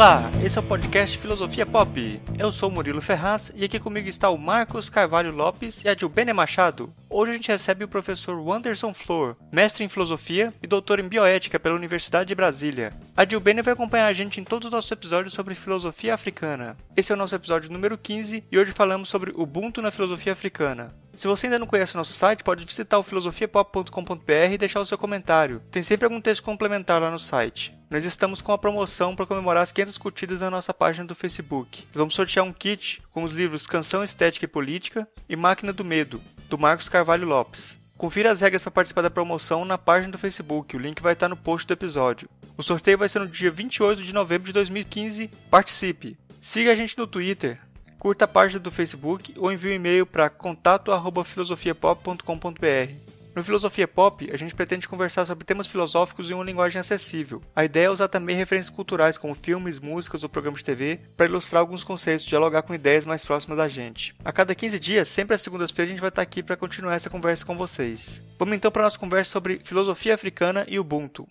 [0.00, 2.22] Olá, esse é o podcast Filosofia Pop.
[2.38, 6.32] Eu sou Murilo Ferraz e aqui comigo está o Marcos Carvalho Lopes e a Dilbene
[6.32, 6.90] Machado.
[7.10, 11.60] Hoje a gente recebe o professor Wanderson Flor, mestre em filosofia e doutor em bioética
[11.60, 12.94] pela Universidade de Brasília.
[13.14, 16.78] A Dilbene vai acompanhar a gente em todos os nossos episódios sobre filosofia africana.
[16.96, 20.94] Esse é o nosso episódio número 15 e hoje falamos sobre Ubuntu na filosofia africana.
[21.14, 24.86] Se você ainda não conhece o nosso site, pode visitar o filosofiapop.com.br e deixar o
[24.86, 25.60] seu comentário.
[25.70, 27.78] Tem sempre algum texto complementar lá no site.
[27.90, 31.82] Nós estamos com a promoção para comemorar as 500 curtidas na nossa página do Facebook.
[31.86, 35.84] Nós vamos sortear um kit com os livros Canção Estética e Política e Máquina do
[35.84, 37.76] Medo, do Marcos Carvalho Lopes.
[37.98, 41.28] Confira as regras para participar da promoção na página do Facebook, o link vai estar
[41.28, 42.28] no post do episódio.
[42.56, 45.26] O sorteio vai ser no dia 28 de novembro de 2015.
[45.50, 46.16] Participe!
[46.40, 47.58] Siga a gente no Twitter,
[47.98, 53.09] curta a página do Facebook ou envie um e-mail para contato@filosofiapop.com.br.
[53.34, 57.40] No Filosofia Pop, a gente pretende conversar sobre temas filosóficos em uma linguagem acessível.
[57.54, 61.26] A ideia é usar também referências culturais como filmes, músicas ou programas de TV para
[61.26, 64.14] ilustrar alguns conceitos, dialogar com ideias mais próximas da gente.
[64.24, 67.08] A cada 15 dias, sempre às segundas-feiras, a gente vai estar aqui para continuar essa
[67.08, 68.20] conversa com vocês.
[68.38, 71.26] Vamos então para a nossa conversa sobre filosofia africana e Ubuntu.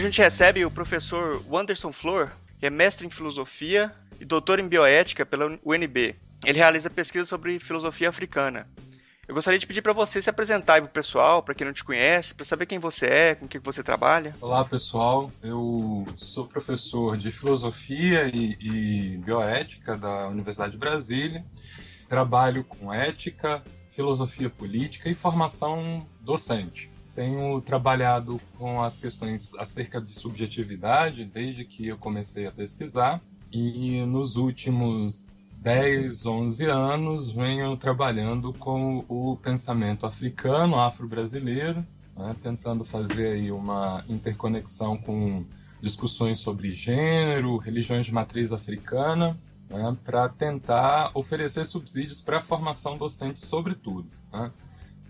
[0.00, 4.58] Hoje a gente recebe o professor Wanderson Flor, que é mestre em filosofia e doutor
[4.58, 6.16] em bioética pela UNB.
[6.46, 8.66] Ele realiza pesquisas sobre filosofia africana.
[9.28, 11.84] Eu gostaria de pedir para você se apresentar aí pro pessoal, para quem não te
[11.84, 14.34] conhece, para saber quem você é, com o que você trabalha.
[14.40, 15.30] Olá, pessoal.
[15.42, 21.44] Eu sou professor de filosofia e, e bioética da Universidade de Brasília.
[22.08, 26.89] Trabalho com ética, filosofia política e formação docente
[27.20, 33.20] tenho trabalhado com as questões acerca de subjetividade desde que eu comecei a pesquisar
[33.52, 35.26] e nos últimos
[35.58, 41.84] 10, 11 anos venho trabalhando com o pensamento africano, afro-brasileiro,
[42.16, 45.44] né, tentando fazer aí uma interconexão com
[45.82, 49.38] discussões sobre gênero, religiões de matriz africana,
[49.68, 54.08] né, para tentar oferecer subsídios para a formação docente, sobretudo.
[54.32, 54.50] Né,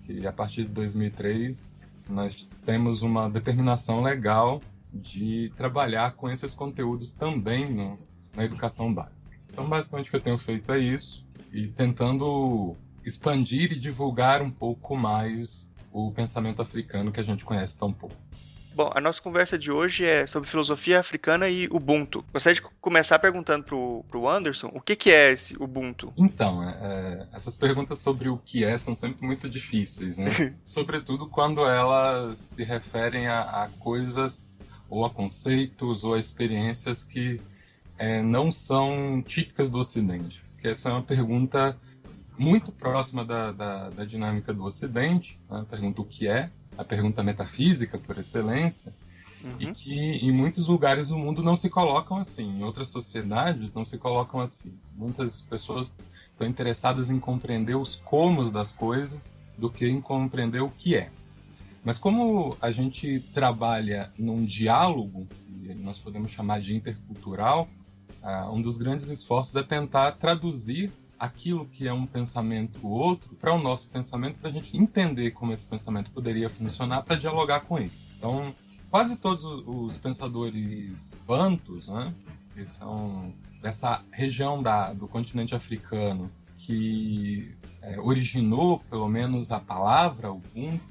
[0.04, 1.78] que a partir de 2003
[2.08, 4.62] nós temos uma determinação legal
[4.92, 7.98] de trabalhar com esses conteúdos também no,
[8.34, 9.36] na educação básica.
[9.48, 14.50] Então, basicamente, o que eu tenho feito é isso e tentando expandir e divulgar um
[14.50, 18.16] pouco mais o pensamento africano que a gente conhece tão pouco.
[18.80, 22.24] Bom, a nossa conversa de hoje é sobre filosofia africana e Ubuntu.
[22.32, 26.10] Gostaria de começar perguntando pro, pro Anderson o que, que é esse Ubuntu?
[26.16, 30.30] Então, é, é essas perguntas sobre o que é são sempre muito difíceis, né?
[30.64, 37.38] Sobretudo quando elas se referem a, a, coisas ou a conceitos ou a experiências que
[37.98, 40.42] é, não são típicas do Ocidente.
[40.52, 41.76] Porque essa é uma pergunta
[42.38, 45.66] muito próxima da, da, da dinâmica do Ocidente, né?
[45.68, 48.92] pergunta o que é, a pergunta metafísica por excelência,
[49.44, 49.56] uhum.
[49.58, 53.84] e que em muitos lugares do mundo não se colocam assim, em outras sociedades não
[53.84, 54.72] se colocam assim.
[54.96, 55.94] Muitas pessoas
[56.32, 61.10] estão interessadas em compreender os comos das coisas do que em compreender o que é.
[61.84, 65.26] Mas como a gente trabalha num diálogo,
[65.76, 67.68] nós podemos chamar de intercultural,
[68.22, 70.90] uh, um dos grandes esforços é tentar traduzir
[71.20, 75.52] aquilo que é um pensamento outro para o nosso pensamento, para a gente entender como
[75.52, 77.92] esse pensamento poderia funcionar para dialogar com ele.
[78.16, 78.54] Então,
[78.90, 82.14] quase todos os pensadores bantus, né,
[82.54, 90.32] que são dessa região da, do continente africano, que é, originou pelo menos a palavra
[90.32, 90.82] Ubuntu,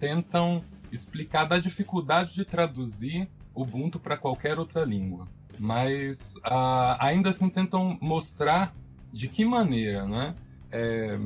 [0.00, 5.28] tentam explicar da dificuldade de traduzir Ubuntu para qualquer outra língua.
[5.58, 8.74] Mas ah, ainda assim tentam mostrar
[9.12, 10.34] de que maneira né,
[10.70, 11.18] é,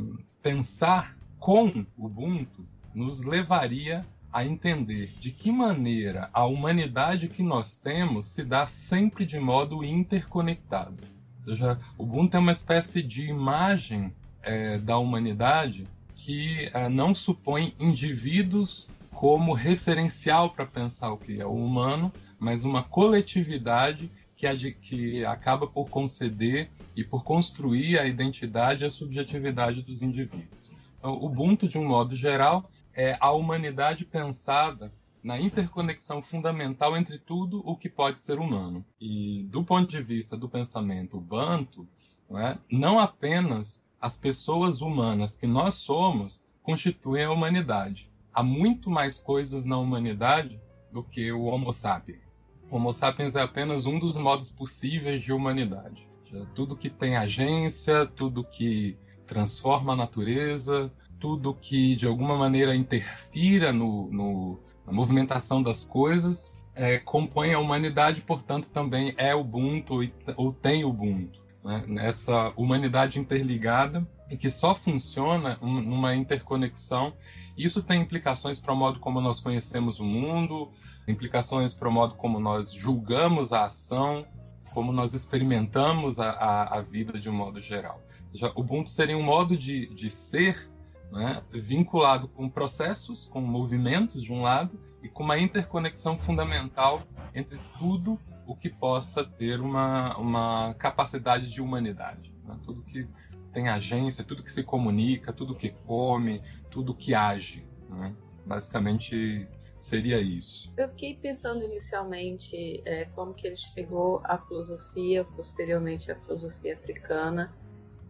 [0.42, 8.26] pensar com Ubuntu nos levaria a entender de que maneira a humanidade que nós temos
[8.26, 11.02] se dá sempre de modo interconectado.
[11.46, 14.12] Ou seja, Ubuntu é uma espécie de imagem
[14.42, 21.46] é, da humanidade que é, não supõe indivíduos como referencial para pensar o que é
[21.46, 28.84] o humano, mas uma coletividade que, que acaba por conceder e por construir a identidade
[28.84, 30.70] e a subjetividade dos indivíduos.
[30.98, 34.92] Então, o Ubuntu, de um modo geral, é a humanidade pensada
[35.22, 38.84] na interconexão fundamental entre tudo o que pode ser humano.
[39.00, 41.86] E do ponto de vista do pensamento Ubuntu,
[42.28, 48.10] não, é, não apenas as pessoas humanas que nós somos constituem a humanidade.
[48.32, 50.60] Há muito mais coisas na humanidade
[50.92, 52.46] do que o Homo sapiens.
[52.70, 56.09] Homo sapiens é apenas um dos modos possíveis de humanidade.
[56.54, 58.96] Tudo que tem agência, tudo que
[59.26, 66.52] transforma a natureza, tudo que de alguma maneira interfira no, no na movimentação das coisas
[66.74, 70.00] é, compõe a humanidade, portanto também é Ubuntu
[70.36, 71.40] ou tem Ubuntu.
[71.62, 71.84] Né?
[71.86, 77.12] Nessa humanidade interligada e que só funciona numa interconexão.
[77.56, 80.70] Isso tem implicações para o modo como nós conhecemos o mundo,
[81.06, 84.24] implicações para o modo como nós julgamos a ação,
[84.72, 88.02] como nós experimentamos a, a, a vida de um modo geral.
[88.28, 90.70] Ou seja, o Ubuntu seria um modo de, de ser
[91.10, 97.02] né, vinculado com processos, com movimentos de um lado, e com uma interconexão fundamental
[97.34, 102.32] entre tudo o que possa ter uma, uma capacidade de humanidade.
[102.44, 102.56] Né?
[102.64, 103.08] Tudo que
[103.52, 107.64] tem agência, tudo que se comunica, tudo que come, tudo que age.
[107.88, 108.14] Né?
[108.44, 109.46] Basicamente
[109.80, 110.72] seria isso.
[110.76, 117.52] Eu fiquei pensando inicialmente é, como que ele chegou à filosofia, posteriormente à filosofia africana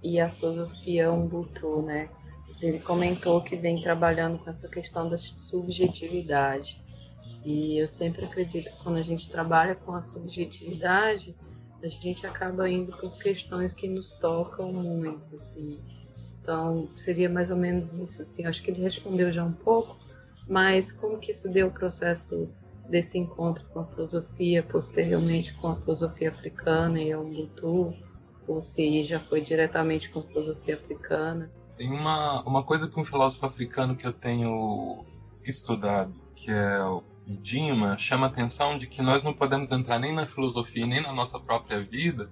[0.03, 2.09] e à filosofia Ubuntu, né?
[2.63, 6.81] Ele comentou que vem trabalhando com essa questão da subjetividade.
[7.45, 11.35] E eu sempre acredito que quando a gente trabalha com a subjetividade,
[11.83, 15.81] a gente acaba indo por questões que nos tocam muito, assim.
[16.43, 18.45] Então, seria mais ou menos isso, assim.
[18.45, 19.97] Acho que ele respondeu já um pouco,
[20.51, 22.49] mas como que se deu o processo
[22.89, 27.95] desse encontro com a filosofia, posteriormente com a filosofia africana e a Ubuntu,
[28.49, 31.49] ou se já foi diretamente com a filosofia africana?
[31.77, 35.07] Tem uma, uma coisa que um filósofo africano que eu tenho
[35.45, 40.13] estudado, que é o Dima, chama a atenção de que nós não podemos entrar nem
[40.13, 42.29] na filosofia nem na nossa própria vida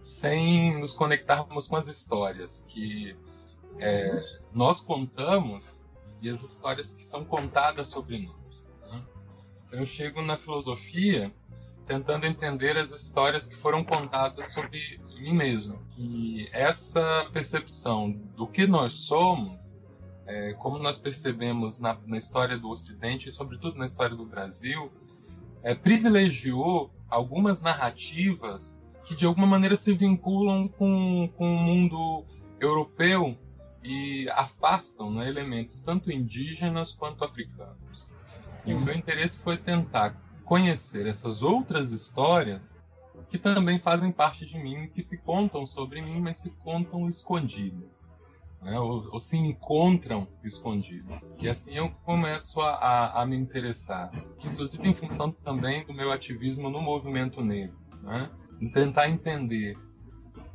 [0.00, 3.16] sem nos conectarmos com as histórias que
[3.80, 4.22] é,
[4.54, 5.79] nós contamos
[6.22, 8.66] e as histórias que são contadas sobre nós.
[8.90, 9.02] Né?
[9.72, 11.32] Eu chego na filosofia
[11.86, 15.76] tentando entender as histórias que foram contadas sobre mim mesmo.
[15.98, 19.80] E essa percepção do que nós somos,
[20.24, 24.92] é, como nós percebemos na, na, história do Ocidente e sobretudo na história do Brasil,
[25.64, 32.24] é, privilegiou algumas narrativas que de alguma maneira se vinculam com, com o mundo
[32.60, 33.36] europeu
[33.82, 38.06] e afastam né, elementos tanto indígenas quanto africanos.
[38.64, 42.74] E o meu interesse foi tentar conhecer essas outras histórias
[43.28, 48.08] que também fazem parte de mim, que se contam sobre mim, mas se contam escondidas.
[48.60, 48.78] Né?
[48.78, 51.32] Ou, ou, se encontram escondidas.
[51.38, 54.10] E assim eu começo a, a, a, me interessar,
[54.44, 58.30] inclusive em função também do meu ativismo no movimento negro, né?
[58.74, 59.78] tentar entender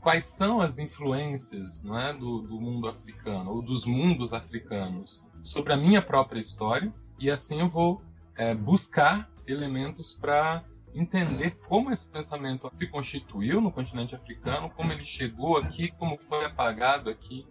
[0.05, 5.77] quais são as influências é, do, do mundo africano, ou dos mundos africanos, sobre a
[5.77, 8.03] minha própria história, e assim eu vou
[8.37, 10.63] é, buscar elementos para
[10.93, 16.45] entender como esse pensamento se constituiu no continente africano, como ele chegou aqui, como foi
[16.45, 17.43] apagado aqui,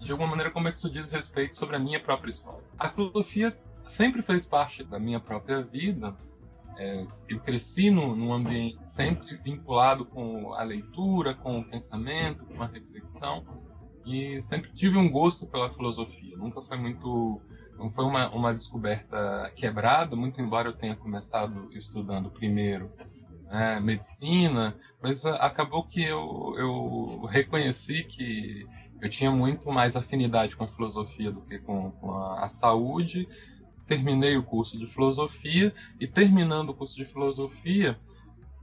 [0.00, 2.64] de alguma maneira como é que isso diz respeito sobre a minha própria história.
[2.76, 3.56] A filosofia
[3.86, 6.16] sempre fez parte da minha própria vida.
[6.80, 12.66] É, eu cresci num, ambiente sempre vinculado com a leitura, com o pensamento, com a
[12.66, 13.44] reflexão,
[14.06, 16.38] e sempre tive um gosto pela filosofia.
[16.38, 17.38] Nunca foi muito
[17.78, 22.90] não foi uma, uma descoberta quebrada, muito embora eu tenha começado estudando primeiro
[23.50, 28.66] né, medicina, mas acabou que eu, eu reconheci que
[29.02, 33.28] eu tinha muito mais afinidade com a filosofia do que com, com a, a saúde.
[33.90, 37.98] Terminei o curso de filosofia e terminando o curso de filosofia,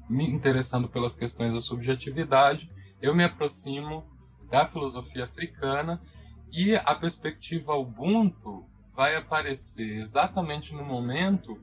[0.10, 4.06] me interessando pelas questões da subjetividade, eu me aproximo
[4.50, 6.02] da filosofia africana
[6.50, 8.64] e a perspectiva Ubuntu
[8.96, 11.60] vai aparecer exatamente no momento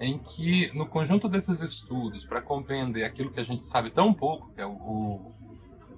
[0.00, 4.50] em que, no conjunto desses estudos, para compreender aquilo que a gente sabe tão pouco,
[4.54, 5.34] que é o, o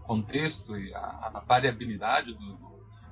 [0.02, 2.58] contexto e a, a variabilidade do,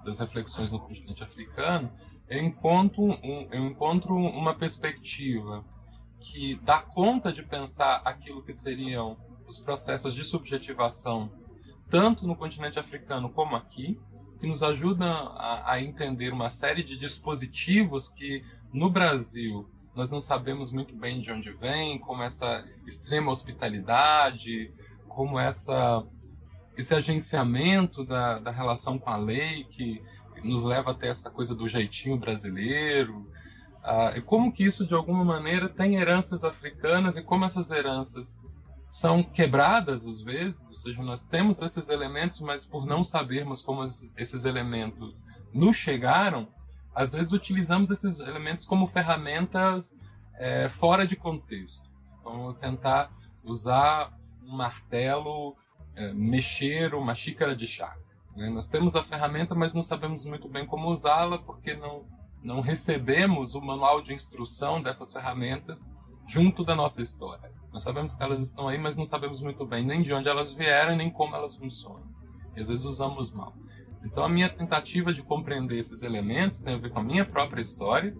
[0.04, 1.88] das reflexões no continente africano,
[2.28, 5.64] eu encontro, um, eu encontro uma perspectiva
[6.20, 11.30] que dá conta de pensar aquilo que seriam os processos de subjetivação,
[11.90, 14.00] tanto no continente africano como aqui,
[14.38, 20.20] que nos ajuda a, a entender uma série de dispositivos que no Brasil nós não
[20.20, 24.72] sabemos muito bem de onde vem, como essa extrema hospitalidade,
[25.08, 26.04] como essa
[26.76, 30.02] esse agenciamento da, da relação com a lei que
[30.42, 33.30] nos leva até essa coisa do jeitinho brasileiro,
[34.14, 38.40] e como que isso de alguma maneira tem heranças africanas e como essas heranças
[38.88, 43.82] são quebradas às vezes, ou seja, nós temos esses elementos, mas por não sabermos como
[43.82, 46.46] esses elementos nos chegaram,
[46.94, 49.96] às vezes utilizamos esses elementos como ferramentas
[50.34, 51.90] é, fora de contexto.
[52.20, 53.10] Então, tentar
[53.42, 55.56] usar um martelo,
[55.96, 57.96] é, mexer uma xícara de chá.
[58.36, 58.48] Né?
[58.48, 62.04] Nós temos a ferramenta, mas não sabemos muito bem como usá-la, porque não,
[62.42, 65.90] não recebemos o manual de instrução dessas ferramentas
[66.26, 67.52] junto da nossa história.
[67.72, 70.52] Nós sabemos que elas estão aí, mas não sabemos muito bem nem de onde elas
[70.52, 72.06] vieram, nem como elas funcionam.
[72.56, 73.54] E às vezes usamos mal.
[74.04, 77.60] Então a minha tentativa de compreender esses elementos tem a ver com a minha própria
[77.60, 78.14] história,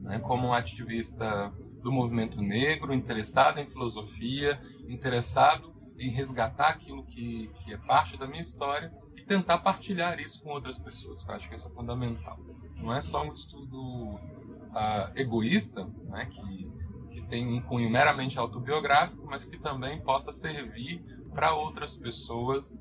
[0.00, 7.50] né, como um ativista do movimento negro, interessado em filosofia, interessado em resgatar aquilo que,
[7.54, 8.92] que é parte da minha história
[9.26, 11.26] tentar partilhar isso com outras pessoas.
[11.26, 12.38] Eu acho que isso é fundamental.
[12.76, 16.70] Não é só um estudo uh, egoísta, né, que,
[17.10, 21.04] que tem um cunho meramente autobiográfico, mas que também possa servir
[21.34, 22.80] para outras pessoas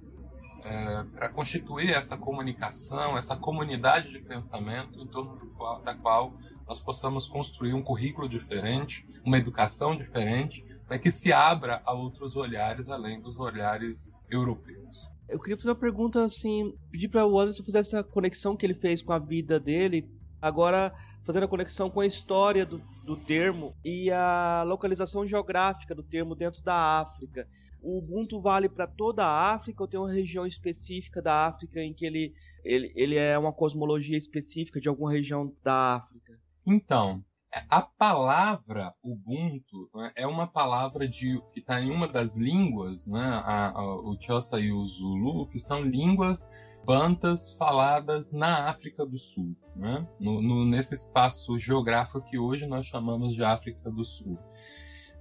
[0.65, 6.33] é, para constituir essa comunicação, essa comunidade de pensamento em torno qual, da qual
[6.67, 12.35] nós possamos construir um currículo diferente, uma educação diferente, para que se abra a outros
[12.35, 15.07] olhares além dos olhares europeus.
[15.27, 18.75] Eu queria fazer uma pergunta assim, pedir para o Anderson fazer essa conexão que ele
[18.75, 20.08] fez com a vida dele,
[20.41, 26.03] agora fazendo a conexão com a história do, do termo e a localização geográfica do
[26.03, 27.48] termo dentro da África.
[27.82, 31.94] O Ubuntu vale para toda a África ou tem uma região específica da África em
[31.94, 36.39] que ele, ele, ele é uma cosmologia específica de alguma região da África?
[36.65, 37.24] Então,
[37.69, 43.41] a palavra Ubuntu né, é uma palavra de, que está em uma das línguas, né,
[43.43, 46.47] a, a, o Xhosa e o Zulu, que são línguas
[46.85, 52.85] bantas faladas na África do Sul, né, no, no, nesse espaço geográfico que hoje nós
[52.85, 54.38] chamamos de África do Sul.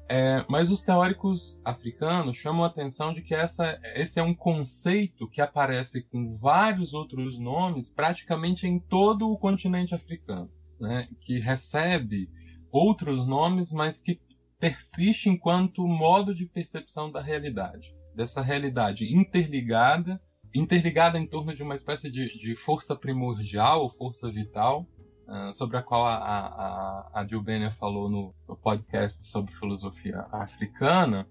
[0.07, 5.26] É, mas os teóricos africanos chamam a atenção de que essa, esse é um conceito
[5.31, 10.50] que aparece com vários outros nomes praticamente em todo o continente africano
[10.81, 12.28] né, que recebe
[12.71, 14.21] outros nomes, mas que
[14.59, 20.21] persiste enquanto modo de percepção da realidade, dessa realidade interligada,
[20.54, 24.87] interligada em torno de uma espécie de, de força primordial ou força vital,
[25.28, 31.28] uh, sobre a qual a, a, a falou no, no podcast sobre filosofia africana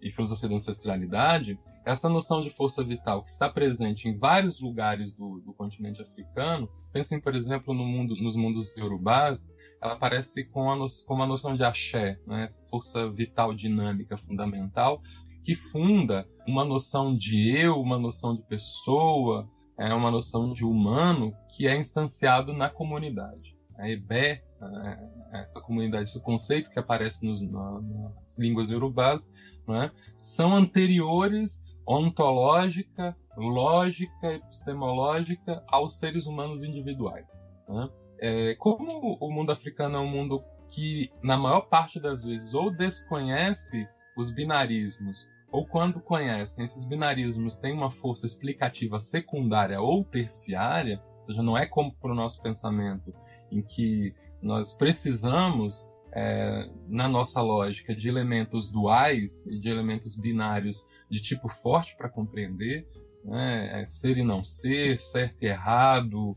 [0.00, 5.14] e filosofia da ancestralidade, essa noção de força vital que está presente em vários lugares
[5.14, 9.50] do, do continente africano, pensem, por exemplo, no mundo, nos mundos yorubás,
[9.80, 12.46] ela aparece com a, no, com a noção de axé, né?
[12.68, 15.00] força vital dinâmica fundamental,
[15.44, 21.32] que funda uma noção de eu, uma noção de pessoa, é uma noção de humano
[21.48, 23.56] que é instanciado na comunidade.
[23.78, 29.32] A Ebé, é, essa comunidade, esse conceito que aparece nos, na, nas línguas yorubás,
[29.68, 37.46] né, são anteriores ontológica, lógica, epistemológica aos seres humanos individuais.
[37.68, 37.88] Né?
[38.20, 42.70] É, como o mundo africano é um mundo que, na maior parte das vezes, ou
[42.70, 51.02] desconhece os binarismos, ou quando conhecem, esses binarismos têm uma força explicativa secundária ou terciária,
[51.20, 53.14] ou seja, não é como para o nosso pensamento,
[53.50, 60.86] em que nós precisamos, é, na nossa lógica, de elementos duais e de elementos binários
[61.10, 62.86] de tipo forte para compreender,
[63.24, 63.82] né?
[63.82, 66.36] É ser e não ser, certo e errado,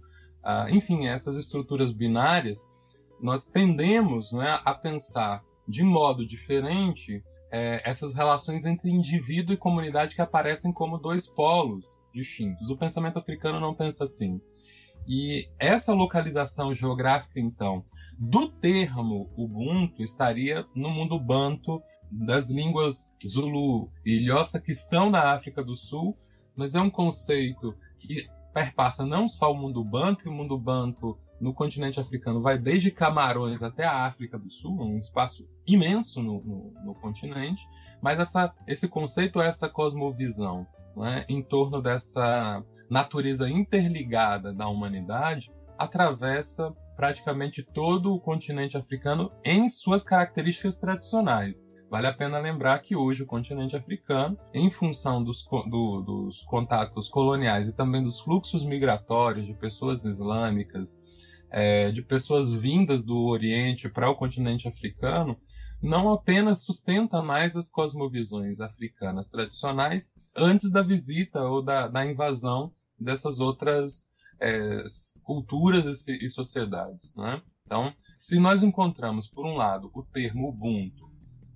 [0.70, 2.66] enfim, essas estruturas binárias,
[3.22, 10.16] nós tendemos né, a pensar de modo diferente é, essas relações entre indivíduo e comunidade
[10.16, 12.70] que aparecem como dois polos distintos.
[12.70, 14.42] O pensamento africano não pensa assim.
[15.08, 17.86] E essa localização geográfica, então,
[18.22, 25.34] do termo Ubuntu estaria no mundo banto das línguas Zulu e Lhosa que estão na
[25.34, 26.16] África do Sul,
[26.56, 31.18] mas é um conceito que perpassa não só o mundo banto, e o mundo banto
[31.40, 36.44] no continente africano vai desde Camarões até a África do Sul, um espaço imenso no,
[36.44, 37.64] no, no continente,
[38.04, 46.72] mas essa, esse conceito, essa cosmovisão né, em torno dessa natureza interligada da humanidade atravessa
[47.02, 51.68] praticamente todo o continente africano em suas características tradicionais.
[51.90, 57.10] Vale a pena lembrar que hoje o continente africano, em função dos, do, dos contatos
[57.10, 60.96] coloniais e também dos fluxos migratórios de pessoas islâmicas,
[61.50, 65.36] é, de pessoas vindas do Oriente para o continente africano,
[65.82, 72.72] não apenas sustenta mais as cosmovisões africanas tradicionais antes da visita ou da, da invasão
[73.00, 74.11] dessas outras
[74.42, 74.84] é,
[75.24, 77.16] culturas e, e sociedades.
[77.16, 77.42] Né?
[77.66, 81.10] Então, se nós encontramos, por um lado, o termo Ubuntu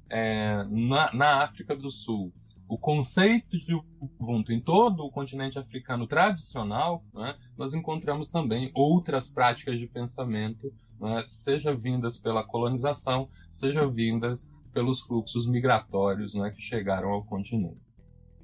[0.10, 2.32] é, na, na, África do Sul,
[2.68, 9.30] o conceito de Ubuntu em todo o continente africano tradicional, né, nós encontramos também outras
[9.30, 16.62] práticas de pensamento, né, seja vindas pela colonização, seja vindas pelos fluxos migratórios né, que
[16.62, 17.80] chegaram ao continente.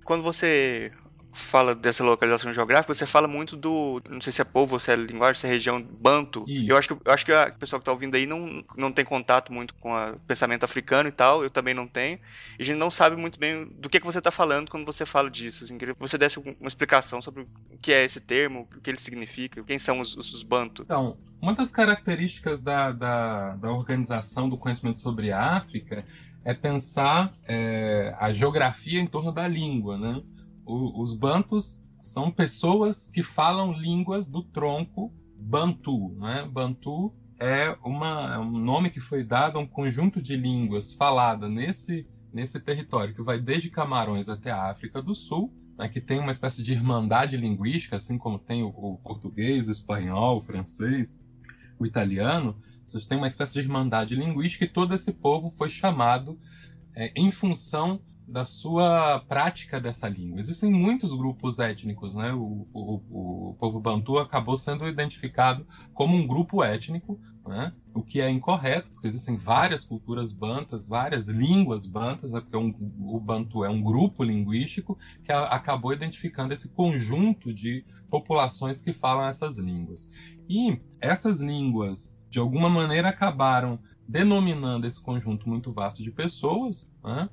[0.04, 0.92] Quando você
[1.34, 4.96] fala dessa localização geográfica, você fala muito do, não sei se é povo se é
[4.96, 6.44] linguagem, se é região banto.
[6.48, 6.70] Isso.
[6.70, 9.06] Eu acho que eu acho que a pessoa que está ouvindo aí não, não tem
[9.06, 12.20] contato muito com o pensamento africano e tal, eu também não tenho.
[12.60, 15.06] E a gente não sabe muito bem do que, que você está falando quando você
[15.06, 15.64] fala disso.
[15.64, 18.90] Assim, queria que você desse uma explicação sobre o que é esse termo, o que
[18.90, 20.84] ele significa, quem são os, os, os banto.
[20.84, 26.06] Então, uma das características da, da, da organização do conhecimento sobre a África
[26.44, 30.22] é pensar é, a geografia em torno da língua, né?
[30.66, 36.48] O, os bantus são pessoas que falam línguas do tronco bantu, né?
[36.52, 41.50] Bantu é, uma, é um nome que foi dado a um conjunto de línguas falada
[41.50, 46.20] nesse nesse território que vai desde Camarões até a África do Sul, né, que tem
[46.20, 51.22] uma espécie de irmandade linguística, assim como tem o, o português, o espanhol, o francês,
[51.78, 52.56] o italiano,
[53.08, 56.38] tem uma espécie de irmandade linguística e todo esse povo foi chamado
[56.96, 58.02] é, em função
[58.32, 60.40] da sua prática dessa língua.
[60.40, 62.34] Existem muitos grupos étnicos, né?
[62.34, 67.74] O, o, o povo bantu acabou sendo identificado como um grupo étnico, né?
[67.94, 72.40] o que é incorreto, porque existem várias culturas bantas, várias línguas bantas, né?
[72.40, 77.84] porque um, o bantu é um grupo linguístico que a, acabou identificando esse conjunto de
[78.10, 80.10] populações que falam essas línguas.
[80.48, 87.30] E essas línguas, de alguma maneira, acabaram denominando esse conjunto muito vasto de pessoas, né?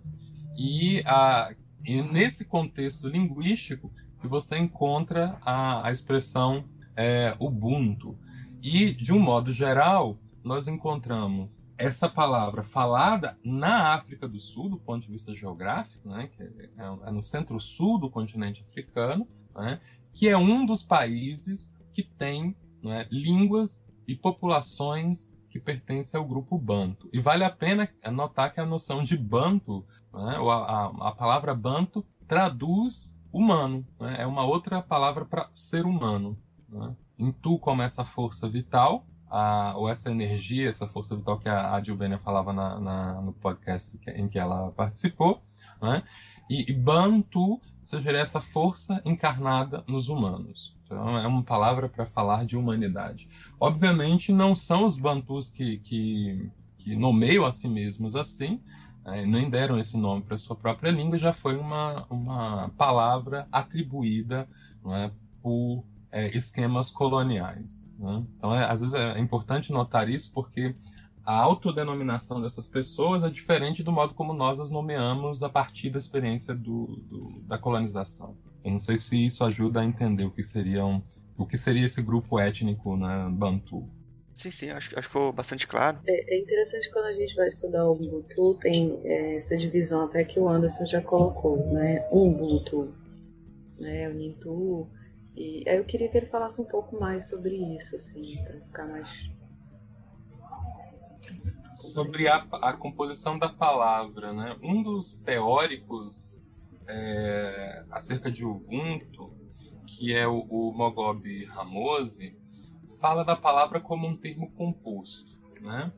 [0.61, 1.55] E, a,
[1.87, 6.65] e nesse contexto linguístico que você encontra a, a expressão
[6.97, 8.19] é, Ubuntu.
[8.61, 14.79] E, de um modo geral, nós encontramos essa palavra falada na África do Sul, do
[14.79, 16.69] ponto de vista geográfico, né, que é,
[17.07, 19.81] é no centro-sul do continente africano, né,
[20.13, 26.57] que é um dos países que tem né, línguas e populações que pertencem ao grupo
[26.57, 27.09] Banto.
[27.13, 30.37] E vale a pena notar que a noção de Banto né?
[30.37, 34.17] A, a, palavra banto traduz humano, né?
[34.19, 36.39] é uma outra palavra para ser humano.
[36.69, 36.97] Né?
[37.19, 41.75] Em tu como essa força vital, a, ou essa energia, essa força vital que a,
[41.75, 45.43] a Gilbênia falava na, na, no podcast em que ela participou,
[45.81, 46.03] né?
[46.49, 50.77] e, e Bantu seja essa força encarnada nos humanos.
[50.85, 53.29] Então, é uma palavra para falar de humanidade.
[53.61, 58.61] Obviamente, não são os Bantus que, que, que nomeiam a si mesmos assim,
[59.05, 64.49] né, nem deram esse nome para sua própria língua, já foi uma, uma palavra atribuída
[64.87, 65.11] é,
[65.43, 67.87] por é, esquemas coloniais.
[67.99, 68.25] Né?
[68.37, 70.75] Então, é, às vezes é importante notar isso porque
[71.25, 75.99] a autodenominação dessas pessoas é diferente do modo como nós as nomeamos a partir da
[75.99, 78.35] experiência do, do, da colonização.
[78.65, 81.03] Eu não sei se isso ajuda a entender o que seriam
[81.39, 83.89] o que seria esse grupo étnico né, bantu.
[84.35, 85.99] Sim, sim, acho, acho que ficou bastante claro.
[86.07, 90.25] É, é, interessante quando a gente vai estudar o Ubuntu, tem é, essa divisão até
[90.25, 92.07] que o Anderson já colocou, né?
[92.13, 92.93] Ubuntu,
[93.79, 94.09] né?
[94.09, 94.89] O Nintu.
[95.35, 98.87] E aí eu queria que ele falasse um pouco mais sobre isso, assim, para ficar
[98.87, 99.09] mais.
[101.75, 104.57] Sobre a, a composição da palavra, né?
[104.63, 106.41] Um dos teóricos
[106.89, 109.38] é, acerca de Ubuntu,
[109.89, 112.37] que é o, o Mogobe Ramose,
[113.01, 115.91] fala da palavra como um termo composto, né?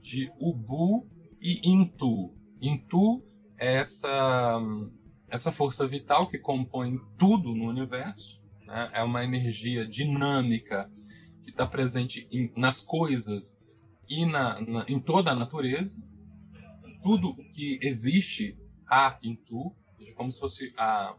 [0.00, 1.06] de ubu
[1.40, 2.34] e intu.
[2.62, 3.22] Intu
[3.58, 4.58] é essa,
[5.28, 8.88] essa força vital que compõe tudo no universo, né?
[8.94, 10.90] é uma energia dinâmica
[11.42, 13.58] que está presente em, nas coisas
[14.08, 16.02] e na, na, em toda a natureza.
[17.02, 18.56] Tudo que existe
[18.88, 19.74] há em tu,
[20.16, 21.14] como se fosse a,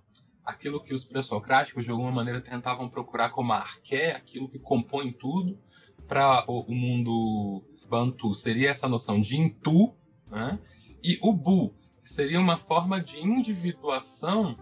[0.47, 5.59] aquilo que os pré-socráticos de alguma maneira tentavam procurar como arqué, aquilo que compõe tudo,
[6.07, 9.93] para o, o, mundo bantu seria essa noção de intu,
[10.31, 10.57] né?
[11.03, 14.57] e o bu seria uma forma de individuação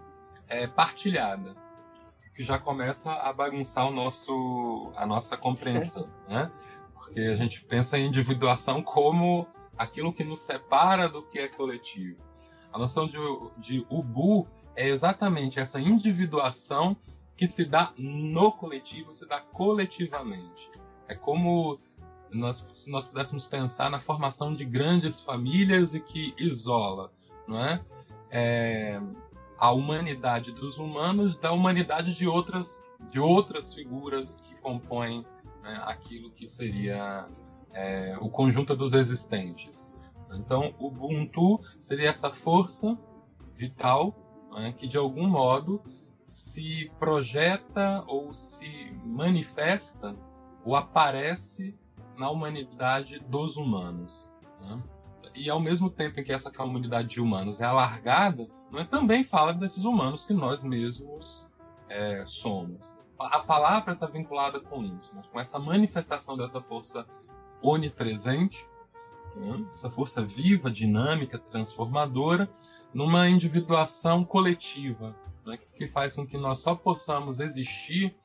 [0.47, 1.55] é, partilhada,
[2.33, 6.51] que já começa a bagunçar o nosso, a nossa compreensão, né?
[6.95, 12.19] porque a gente pensa em individuação como aquilo que nos separa do que é coletivo.
[12.73, 13.17] A noção de,
[13.59, 16.95] de ubu é exatamente essa individuação
[17.35, 20.69] que se dá no coletivo, se dá coletivamente.
[21.07, 21.79] É como
[22.31, 27.11] nós, se nós pudéssemos pensar na formação de grandes famílias e que isola,
[27.47, 27.81] não é?
[28.31, 29.01] é
[29.57, 35.25] a humanidade dos humanos da humanidade de outras de outras figuras que compõem
[35.61, 37.27] né, aquilo que seria
[37.71, 39.91] é, o conjunto dos existentes.
[40.33, 42.97] Então, o Ubuntu seria essa força
[43.53, 44.13] vital
[44.55, 45.81] né, que de algum modo
[46.27, 50.15] se projeta ou se manifesta
[50.63, 51.77] ou aparece
[52.17, 54.29] na humanidade dos humanos.
[54.61, 54.81] Né?
[55.35, 59.53] E ao mesmo tempo em que essa comunidade de humanos é alargada, é, também fala
[59.53, 61.47] desses humanos que nós mesmos
[61.89, 62.93] é, somos.
[63.19, 65.21] A palavra está vinculada com isso, né?
[65.31, 67.05] com essa manifestação dessa força
[67.61, 68.67] onipresente,
[69.35, 69.65] né?
[69.73, 72.49] essa força viva, dinâmica, transformadora,
[72.95, 75.13] numa individuação coletiva,
[75.45, 75.59] né?
[75.75, 78.15] que faz com que nós só possamos existir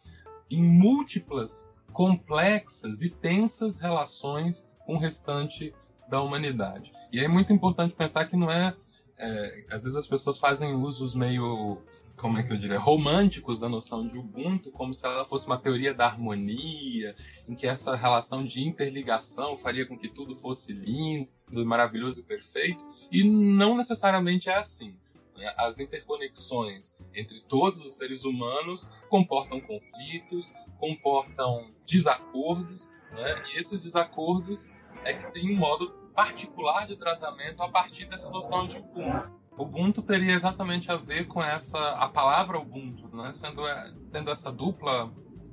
[0.49, 5.75] em múltiplas, complexas e tensas relações com o restante
[6.09, 6.93] da humanidade.
[7.13, 8.73] E é muito importante pensar que não é,
[9.19, 11.83] é às vezes as pessoas fazem usos meio
[12.21, 15.57] como é que eu diria, românticos da noção de Ubuntu, como se ela fosse uma
[15.57, 17.17] teoria da harmonia,
[17.49, 22.85] em que essa relação de interligação faria com que tudo fosse lindo, maravilhoso e perfeito,
[23.11, 24.97] e não necessariamente é assim.
[25.35, 25.53] Né?
[25.57, 33.43] As interconexões entre todos os seres humanos comportam conflitos, comportam desacordos, né?
[33.51, 34.69] e esses desacordos
[35.05, 39.40] é que tem um modo particular de tratamento a partir dessa noção de Ubuntu.
[39.61, 43.33] Ubuntu teria exatamente a ver com essa a palavra Ubuntu, né?
[43.35, 45.13] Sendo é, tendo essa dupla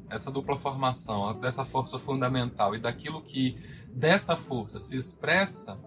[0.10, 3.58] essa dupla formação dessa força fundamental e daquilo que
[3.90, 5.78] dessa força se expressa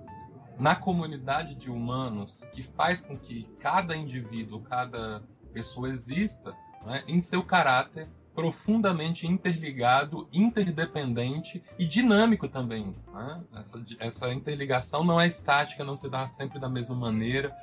[0.58, 5.22] na comunidade de humanos que faz com que cada indivíduo, cada
[5.54, 6.54] pessoa exista
[6.84, 12.94] né, em seu caráter profundamente interligado, interdependente e dinâmico também.
[13.12, 13.40] Né?
[13.54, 17.56] Essa, essa interligação não é estática, não se dá sempre da mesma maneira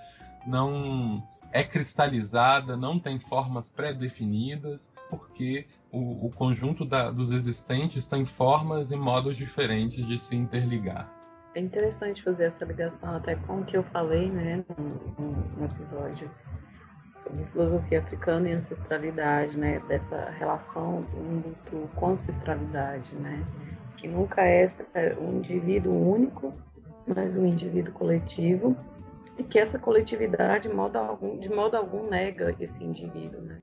[0.45, 8.25] não é cristalizada, não tem formas pré-definidas, porque o, o conjunto da, dos existentes tem
[8.25, 11.09] formas e modos diferentes de se interligar.
[11.55, 14.63] É interessante fazer essa ligação até com o que eu falei né,
[15.17, 16.29] no, episódio
[17.23, 23.43] sobre filosofia africana e ancestralidade, né, dessa relação do com ancestralidade, né,
[23.97, 26.53] que nunca é, é um indivíduo único,
[27.07, 28.77] mas um indivíduo coletivo
[29.37, 33.61] e que essa coletividade, de modo algum, de modo algum nega esse indivíduo, né?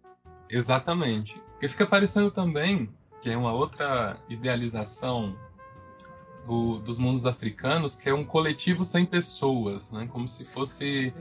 [0.49, 1.41] Exatamente.
[1.53, 2.89] Porque fica parecendo também
[3.21, 5.35] que é uma outra idealização
[6.45, 10.07] do, dos mundos africanos, que é um coletivo sem pessoas, né?
[10.13, 11.13] como se fosse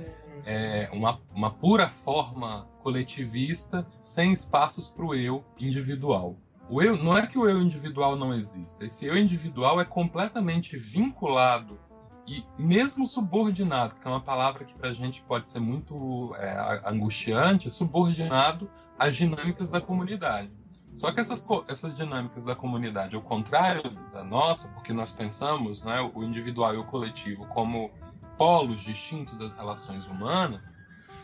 [0.46, 6.38] é, uma, uma pura forma coletivista sem espaços para o eu individual.
[6.70, 8.86] O eu não é que o eu individual não exista.
[8.86, 11.80] Esse eu individual é completamente vinculado
[12.28, 16.82] e mesmo subordinado, que é uma palavra que para a gente pode ser muito é,
[16.86, 20.52] angustiante, subordinado às dinâmicas da comunidade.
[20.94, 26.00] Só que essas, essas dinâmicas da comunidade, ao contrário da nossa, porque nós pensamos né,
[26.14, 27.92] o individual e o coletivo como
[28.38, 30.72] polos distintos das relações humanas,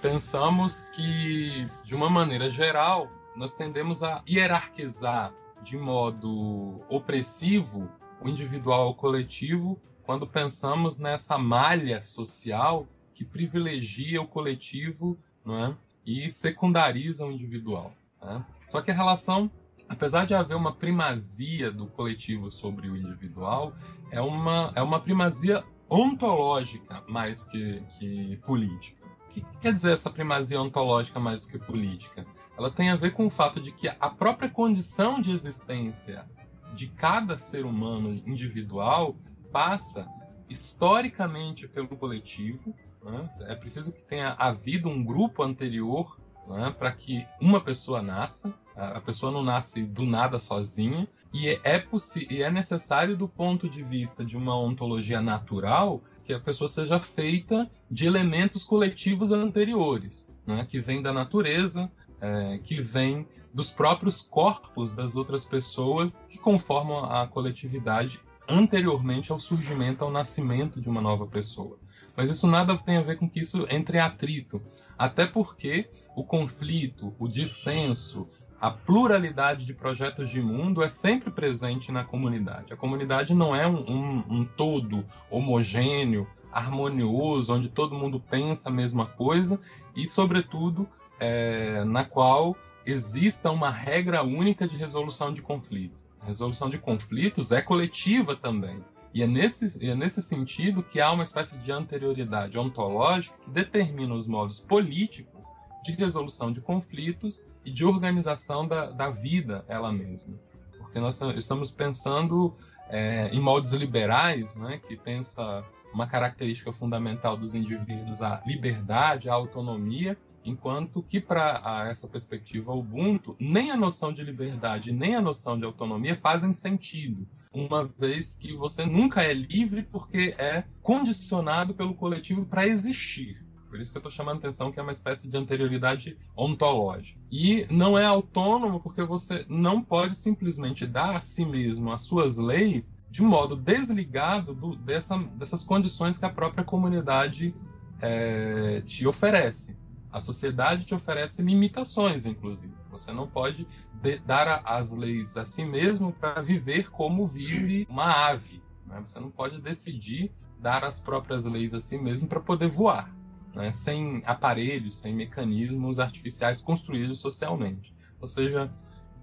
[0.02, 5.32] pensamos que, de uma maneira geral, nós tendemos a hierarquizar
[5.64, 7.90] de modo opressivo
[8.22, 15.76] o individual ao coletivo quando pensamos nessa malha social que privilegia o coletivo não é?
[16.04, 17.94] e secundariza o individual.
[18.20, 18.44] Né?
[18.68, 19.52] Só que a relação,
[19.88, 23.72] apesar de haver uma primazia do coletivo sobre o individual,
[24.10, 29.06] é uma, é uma primazia ontológica mais que, que política.
[29.28, 32.26] O que quer dizer essa primazia ontológica mais do que política?
[32.58, 36.28] Ela tem a ver com o fato de que a própria condição de existência
[36.74, 39.16] de cada ser humano individual
[39.52, 40.08] passa
[40.50, 42.74] historicamente pelo coletivo.
[43.04, 43.30] Né?
[43.48, 48.54] É preciso que tenha havido um grupo anterior né, para que uma pessoa nasça.
[48.76, 51.08] A pessoa não nasce do nada sozinha.
[51.34, 51.86] E é, é,
[52.30, 57.00] e é necessário, do ponto de vista de uma ontologia natural, que a pessoa seja
[57.00, 64.22] feita de elementos coletivos anteriores, né, que vêm da natureza, é, que vêm dos próprios
[64.22, 71.02] corpos das outras pessoas que conformam a coletividade anteriormente ao surgimento, ao nascimento de uma
[71.02, 71.78] nova pessoa.
[72.16, 74.62] Mas isso nada tem a ver com que isso entre atrito,
[74.98, 78.28] até porque o conflito, o dissenso,
[78.60, 82.74] a pluralidade de projetos de mundo é sempre presente na comunidade.
[82.74, 88.72] A comunidade não é um, um, um todo homogêneo, harmonioso, onde todo mundo pensa a
[88.72, 89.60] mesma coisa
[89.96, 95.98] e, sobretudo, é, na qual exista uma regra única de resolução de conflito.
[96.22, 98.84] A resolução de conflitos é coletiva também.
[99.14, 104.14] E é nesse, é nesse sentido que há uma espécie de anterioridade ontológica que determina
[104.14, 105.48] os modos políticos
[105.84, 110.36] de resolução de conflitos e de organização da, da vida ela mesma.
[110.78, 112.56] Porque nós estamos pensando
[112.90, 119.34] é, em moldes liberais, né, que pensa uma característica fundamental dos indivíduos a liberdade, a
[119.34, 125.58] autonomia, Enquanto que, para essa perspectiva Ubuntu, nem a noção de liberdade, nem a noção
[125.58, 131.94] de autonomia fazem sentido, uma vez que você nunca é livre porque é condicionado pelo
[131.94, 133.44] coletivo para existir.
[133.70, 137.20] Por isso que eu estou chamando a atenção que é uma espécie de anterioridade ontológica.
[137.32, 142.38] E não é autônomo porque você não pode simplesmente dar a si mesmo as suas
[142.38, 147.54] leis de modo desligado do, dessa, dessas condições que a própria comunidade
[148.02, 149.76] é, te oferece.
[150.12, 152.74] A sociedade te oferece limitações, inclusive.
[152.90, 153.68] Você não pode
[154.02, 158.62] de, dar as leis a si mesmo para viver como vive uma ave.
[158.88, 159.02] Né?
[159.06, 163.14] Você não pode decidir dar as próprias leis a si mesmo para poder voar,
[163.54, 163.72] né?
[163.72, 167.94] sem aparelhos, sem mecanismos artificiais construídos socialmente.
[168.20, 168.72] Ou seja,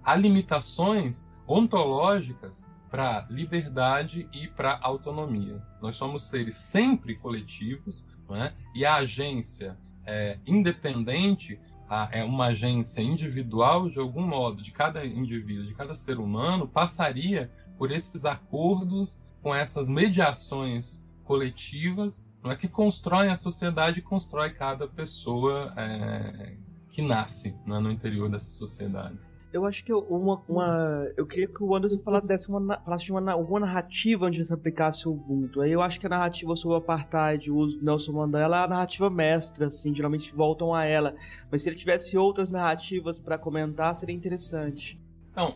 [0.05, 5.61] há limitações ontológicas para liberdade e para autonomia.
[5.83, 8.55] Nós somos seres sempre coletivos, né?
[8.75, 15.05] e a agência é, independente a, é uma agência individual, de algum modo, de cada
[15.05, 22.57] indivíduo, de cada ser humano, passaria por esses acordos com essas mediações coletivas não é
[22.57, 26.57] que constroem a sociedade constrói cada pessoa é,
[26.91, 29.36] que nasce né, no interior dessas sociedades.
[29.57, 33.13] Eu acho que uma, uma, eu queria que o Anderson falasse, desse uma, falasse de
[33.13, 35.63] uma, alguma narrativa onde se aplicasse o Ubuntu.
[35.63, 38.65] Aí eu acho que a narrativa sobre o apartheid, o uso do Nelson Mandela, é
[38.65, 41.17] a narrativa mestra, assim, geralmente voltam a ela.
[41.51, 45.01] Mas se ele tivesse outras narrativas para comentar, seria interessante.
[45.31, 45.55] Então,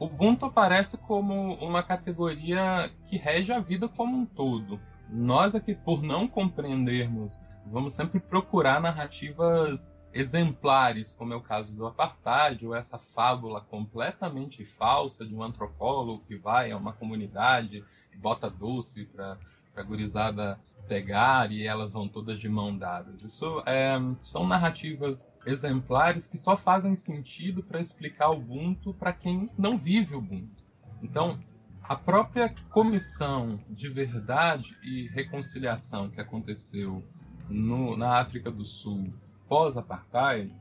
[0.00, 4.80] Ubuntu aparece como uma categoria que rege a vida como um todo.
[5.08, 11.86] Nós aqui, por não compreendermos, vamos sempre procurar narrativas exemplares, como é o caso do
[11.86, 18.16] apartheid, ou essa fábula completamente falsa de um antropólogo que vai a uma comunidade e
[18.16, 19.38] bota doce para
[19.76, 23.22] a gurizada pegar e elas vão todas de mão dadas.
[23.22, 29.50] Isso é, são narrativas exemplares que só fazem sentido para explicar o Ubuntu para quem
[29.56, 30.64] não vive o Ubuntu.
[31.02, 31.38] Então,
[31.82, 37.04] a própria comissão de verdade e reconciliação que aconteceu
[37.48, 39.12] no, na África do Sul
[39.48, 40.52] pós-apartheid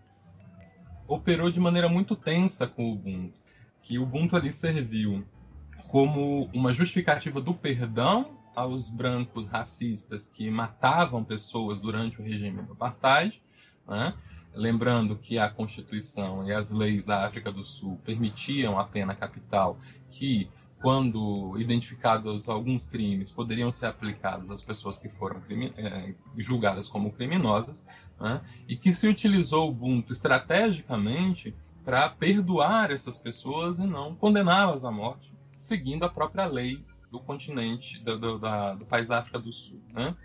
[1.08, 3.40] operou de maneira muito tensa com o Ubuntu,
[3.82, 5.26] que o Ubuntu ali serviu
[5.88, 12.74] como uma justificativa do perdão aos brancos racistas que matavam pessoas durante o regime do
[12.74, 13.42] apartheid,
[13.88, 14.14] né?
[14.54, 19.78] lembrando que a Constituição e as leis da África do Sul permitiam a pena capital
[20.10, 20.50] que
[20.82, 25.42] quando identificados alguns crimes, poderiam ser aplicados às pessoas que foram
[25.76, 27.86] é, julgadas como criminosas,
[28.20, 28.42] né?
[28.68, 34.92] e que se utilizou o Ubuntu estrategicamente para perdoar essas pessoas e não condená-las à
[34.92, 39.54] morte, seguindo a própria lei do continente, do, do, da, do país da África do
[39.54, 39.82] Sul.
[39.94, 40.16] Né?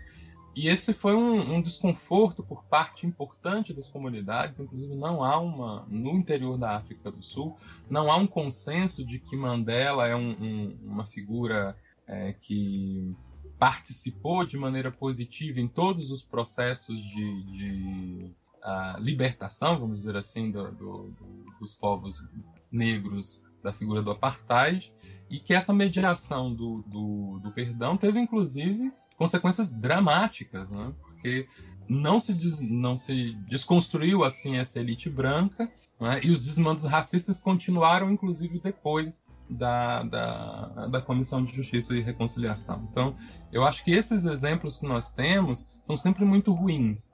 [0.55, 5.85] E esse foi um, um, desconforto por parte importante das comunidades, inclusive não há uma,
[5.89, 7.57] no interior da África do Sul,
[7.89, 11.75] não há um consenso de que Mandela é um, um, uma figura
[12.05, 13.15] é, que
[13.63, 20.51] participou de maneira positiva em todos os processos de, de uh, libertação, vamos dizer assim,
[20.51, 21.15] do, do,
[21.61, 22.21] dos povos
[22.69, 24.91] negros da figura do apartheid,
[25.29, 30.93] e que essa mediação do, do, do perdão teve, inclusive, consequências dramáticas, né?
[30.99, 31.47] porque
[31.87, 35.71] não se, des, não se desconstruiu assim essa elite branca
[36.03, 36.19] né?
[36.21, 42.87] e os desmandos racistas continuaram, inclusive, depois da, da, da Comissão de Justiça e Reconciliação.
[42.91, 43.15] Então,
[43.51, 47.09] eu acho que esses exemplos que nós temos são sempre muito ruins.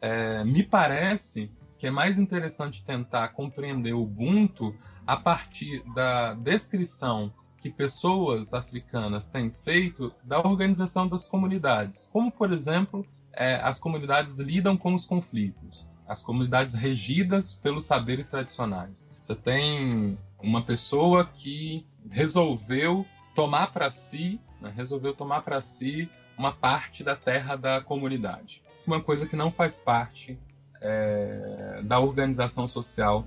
[0.00, 4.74] É, me parece que é mais interessante tentar compreender o Ubuntu
[5.06, 12.52] a partir da descrição que pessoas africanas têm feito da organização das comunidades, como, por
[12.52, 19.08] exemplo, é, as comunidades lidam com os conflitos, as comunidades regidas pelos saberes tradicionais.
[19.18, 26.52] Você tem uma pessoa que resolveu tomar para si, né, resolveu tomar para si uma
[26.52, 30.38] parte da terra da comunidade, uma coisa que não faz parte
[30.80, 33.26] é, da organização social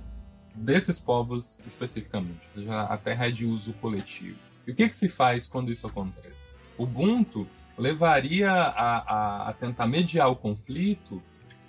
[0.54, 4.38] desses povos especificamente, ou seja, a terra é de uso coletivo.
[4.66, 6.54] E o que, que se faz quando isso acontece?
[6.78, 7.46] Ubuntu
[7.76, 11.22] levaria a, a, a tentar mediar o conflito,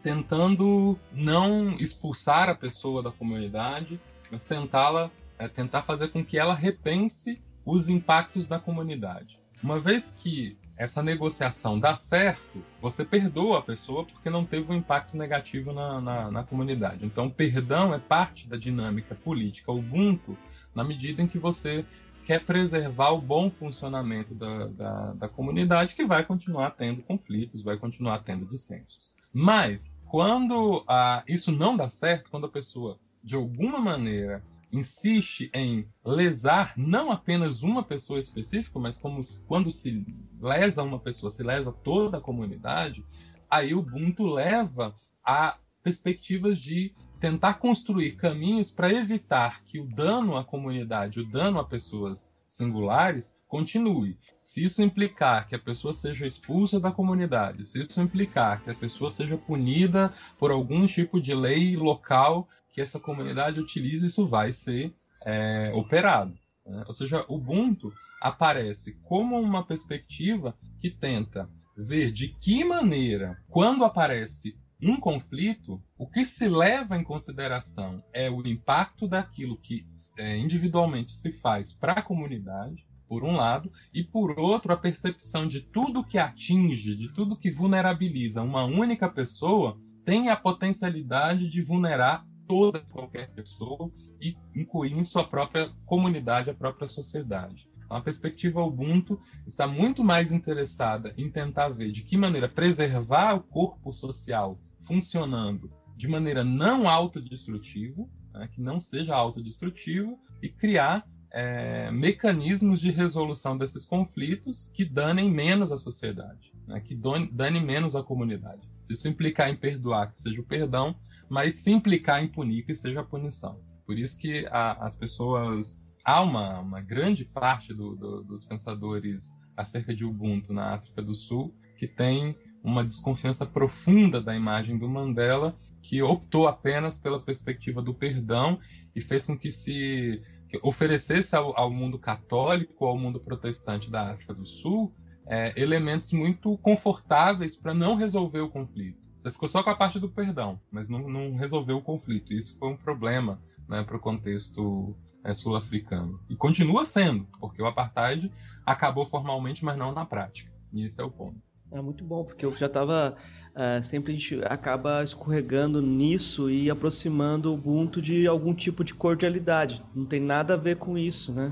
[0.08, 4.00] tentando não expulsar a pessoa da comunidade,
[4.32, 9.38] mas tentá-la, é, tentar fazer com que ela repense os impactos da comunidade.
[9.62, 14.76] Uma vez que essa negociação dá certo, você perdoa a pessoa porque não teve um
[14.76, 17.06] impacto negativo na, na, na comunidade.
[17.06, 20.38] Então, perdão é parte da dinâmica política Ubuntu
[20.74, 21.84] na medida em que você
[22.26, 27.76] quer preservar o bom funcionamento da, da, da comunidade, que vai continuar tendo conflitos, vai
[27.76, 29.18] continuar tendo dissensos.
[29.34, 35.88] Mas, quando ah, isso não dá certo, quando a pessoa, de alguma maneira, insiste em
[36.06, 40.06] lesar não apenas uma pessoa específica, mas como quando se
[40.40, 43.04] lesa uma pessoa, se lesa toda a comunidade,
[43.50, 50.36] aí o Ubuntu leva a perspectivas de tentar construir caminhos para evitar que o dano
[50.36, 54.18] à comunidade, o dano a pessoas singulares, continue.
[54.48, 58.74] Se isso implicar que a pessoa seja expulsa da comunidade, se isso implicar que a
[58.74, 64.54] pessoa seja punida por algum tipo de lei local que essa comunidade utilize, isso vai
[64.54, 66.34] ser é, operado.
[66.66, 66.82] Né?
[66.88, 73.84] Ou seja, o Ubuntu aparece como uma perspectiva que tenta ver de que maneira, quando
[73.84, 79.86] aparece um conflito, o que se leva em consideração é o impacto daquilo que
[80.18, 85.48] é, individualmente se faz para a comunidade, por um lado, e por outro, a percepção
[85.48, 91.62] de tudo que atinge, de tudo que vulnerabiliza uma única pessoa, tem a potencialidade de
[91.62, 93.92] vulnerar toda qualquer pessoa
[94.22, 97.68] e incluir em sua própria comunidade, a própria sociedade.
[97.84, 103.36] Então, a perspectiva Ubuntu está muito mais interessada em tentar ver de que maneira preservar
[103.36, 111.08] o corpo social funcionando de maneira não autodestrutiva, né, que não seja autodestrutivo, e criar
[111.38, 117.96] é, mecanismos de resolução desses conflitos que danem menos a sociedade, né, que dane menos
[117.96, 118.68] a comunidade.
[118.82, 120.96] Se isso implicar em perdoar, que seja o perdão,
[121.30, 123.62] mas se implicar em punir, que seja a punição.
[123.86, 125.80] Por isso que a, as pessoas.
[126.04, 131.14] Há uma, uma grande parte do, do, dos pensadores acerca de Ubuntu na África do
[131.14, 137.82] Sul que tem uma desconfiança profunda da imagem do Mandela, que optou apenas pela perspectiva
[137.82, 138.60] do perdão
[138.96, 140.24] e fez com que se
[140.62, 144.94] oferecesse ao, ao mundo católico, ao mundo protestante da África do Sul,
[145.26, 148.98] é, elementos muito confortáveis para não resolver o conflito.
[149.18, 152.34] Você ficou só com a parte do perdão, mas não, não resolveu o conflito.
[152.34, 156.20] Isso foi um problema né, para o contexto é, sul-africano.
[156.30, 158.32] E continua sendo, porque o apartheid
[158.66, 160.52] acabou formalmente, mas não na prática.
[160.72, 161.42] E esse é o ponto.
[161.72, 163.18] É muito bom, porque eu já estava.
[163.58, 168.94] Uh, sempre a gente acaba escorregando nisso e aproximando o Ubuntu de algum tipo de
[168.94, 169.84] cordialidade.
[169.96, 171.52] Não tem nada a ver com isso, né?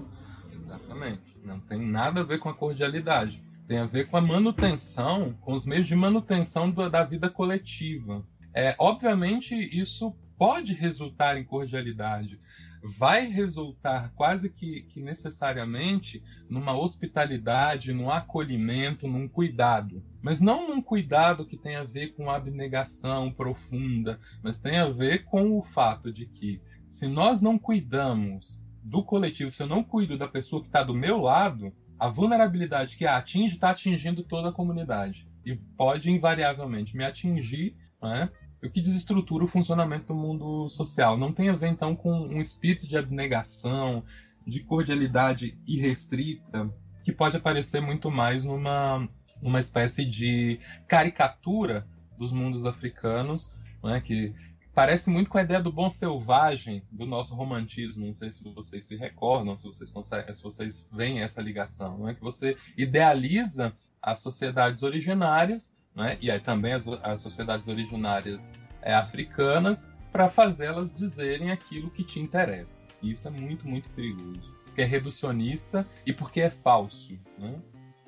[0.53, 1.35] Exatamente.
[1.43, 3.43] Não tem nada a ver com a cordialidade.
[3.67, 8.23] Tem a ver com a manutenção, com os meios de manutenção da, da vida coletiva.
[8.53, 12.39] É, obviamente, isso pode resultar em cordialidade,
[12.85, 20.03] vai resultar quase que, que, necessariamente numa hospitalidade, num acolhimento, num cuidado.
[20.21, 25.25] Mas não num cuidado que tenha a ver com abnegação profunda, mas tem a ver
[25.25, 30.17] com o fato de que se nós não cuidamos do coletivo, se eu não cuido
[30.17, 34.49] da pessoa que está do meu lado, a vulnerabilidade que a atinge está atingindo toda
[34.49, 35.27] a comunidade.
[35.43, 38.29] E pode invariavelmente me atingir né,
[38.67, 41.17] o que desestrutura o funcionamento do mundo social.
[41.17, 44.03] Não tem a ver, então, com um espírito de abnegação,
[44.45, 46.71] de cordialidade irrestrita,
[47.03, 49.07] que pode aparecer muito mais numa
[49.41, 51.85] uma espécie de caricatura
[52.17, 54.33] dos mundos africanos, né, que
[54.73, 58.05] parece muito com a ideia do bom selvagem do nosso romantismo.
[58.05, 62.13] Não sei se vocês se recordam, se vocês conseguem, se vocês veem essa ligação, né,
[62.13, 66.17] que você idealiza as sociedades originárias né?
[66.21, 72.19] e aí também as, as sociedades originárias é, africanas, para fazê-las dizerem aquilo que te
[72.19, 72.85] interessa.
[73.01, 74.53] E isso é muito, muito perigoso.
[74.63, 77.19] Porque é reducionista e porque é falso.
[77.37, 77.55] Né?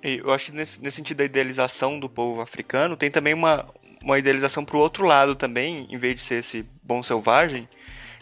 [0.02, 3.68] Eu acho que nesse, nesse sentido da idealização do povo africano, tem também uma,
[4.02, 7.68] uma idealização para o outro lado também, em vez de ser esse bom selvagem,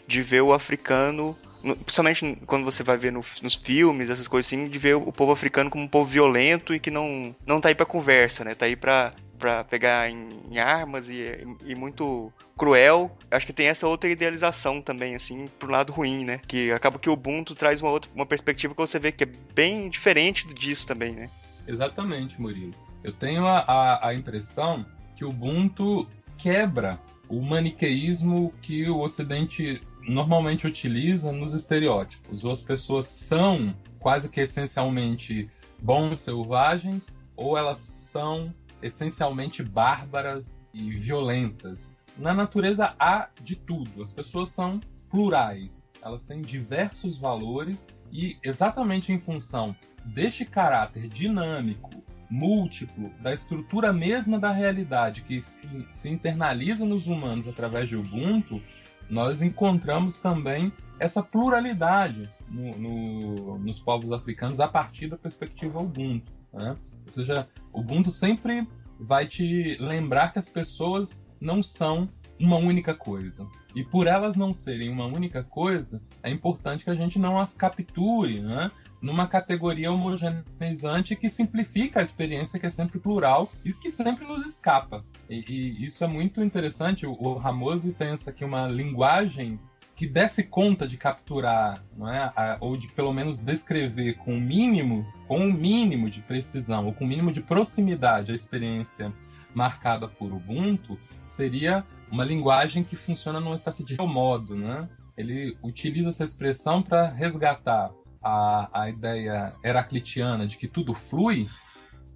[0.08, 1.38] de ver o africano
[1.73, 5.32] principalmente quando você vai ver no, nos filmes, essas coisas assim, de ver o povo
[5.32, 8.54] africano como um povo violento e que não, não tá aí pra conversa, né?
[8.54, 13.15] Tá aí pra para pegar em, em armas e, e, muito cruel.
[13.30, 16.39] Acho que tem essa outra idealização também, assim, pro lado ruim, né?
[16.47, 19.28] Que acaba que o Ubuntu traz uma outra uma perspectiva que você vê que é
[19.54, 21.30] bem diferente disso também, né?
[21.67, 22.73] Exatamente, Murilo.
[23.04, 29.82] Eu tenho a, a, a impressão que o Ubuntu quebra o maniqueísmo que o Ocidente
[30.08, 32.44] normalmente utiliza nos estereótipos.
[32.44, 35.50] Ou as pessoas são quase que essencialmente
[35.82, 41.94] bons selvagens, ou elas são essencialmente bárbaras e violentas.
[42.17, 44.02] Na natureza há de tudo.
[44.02, 44.79] As pessoas são
[45.10, 45.90] plurais.
[46.02, 49.75] Elas têm diversos valores e exatamente em função
[50.06, 51.90] deste caráter dinâmico,
[52.29, 58.62] múltiplo, da estrutura mesma da realidade que se, se internaliza nos humanos através de Ubuntu,
[59.10, 66.31] nós encontramos também essa pluralidade no, no, nos povos africanos a partir da perspectiva Ubuntu.
[66.53, 66.75] Né?
[67.06, 68.67] Ou seja, Ubuntu sempre
[68.99, 73.47] vai te lembrar que as pessoas não são uma única coisa.
[73.75, 77.56] E por elas não serem uma única coisa, é importante que a gente não as
[77.56, 78.71] capture, né?
[79.06, 84.43] Numa categoria homogeneizante que simplifica a experiência, que é sempre plural e que sempre nos
[84.43, 85.06] escapa.
[85.29, 87.06] E, e isso é muito interessante.
[87.06, 89.60] O, o Ramosi pensa que uma linguagem
[89.95, 92.31] que desse conta de capturar, é?
[92.35, 96.91] A, ou de pelo menos descrever com o mínimo, com o mínimo de precisão, ou
[96.91, 99.13] com o mínimo de proximidade a experiência
[99.53, 104.89] marcada por Ubuntu, seria uma linguagem que funciona numa espécie de modo, né?
[105.15, 107.91] Ele utiliza essa expressão para resgatar
[108.26, 111.48] a, a ideia heraclitiana de que tudo flui,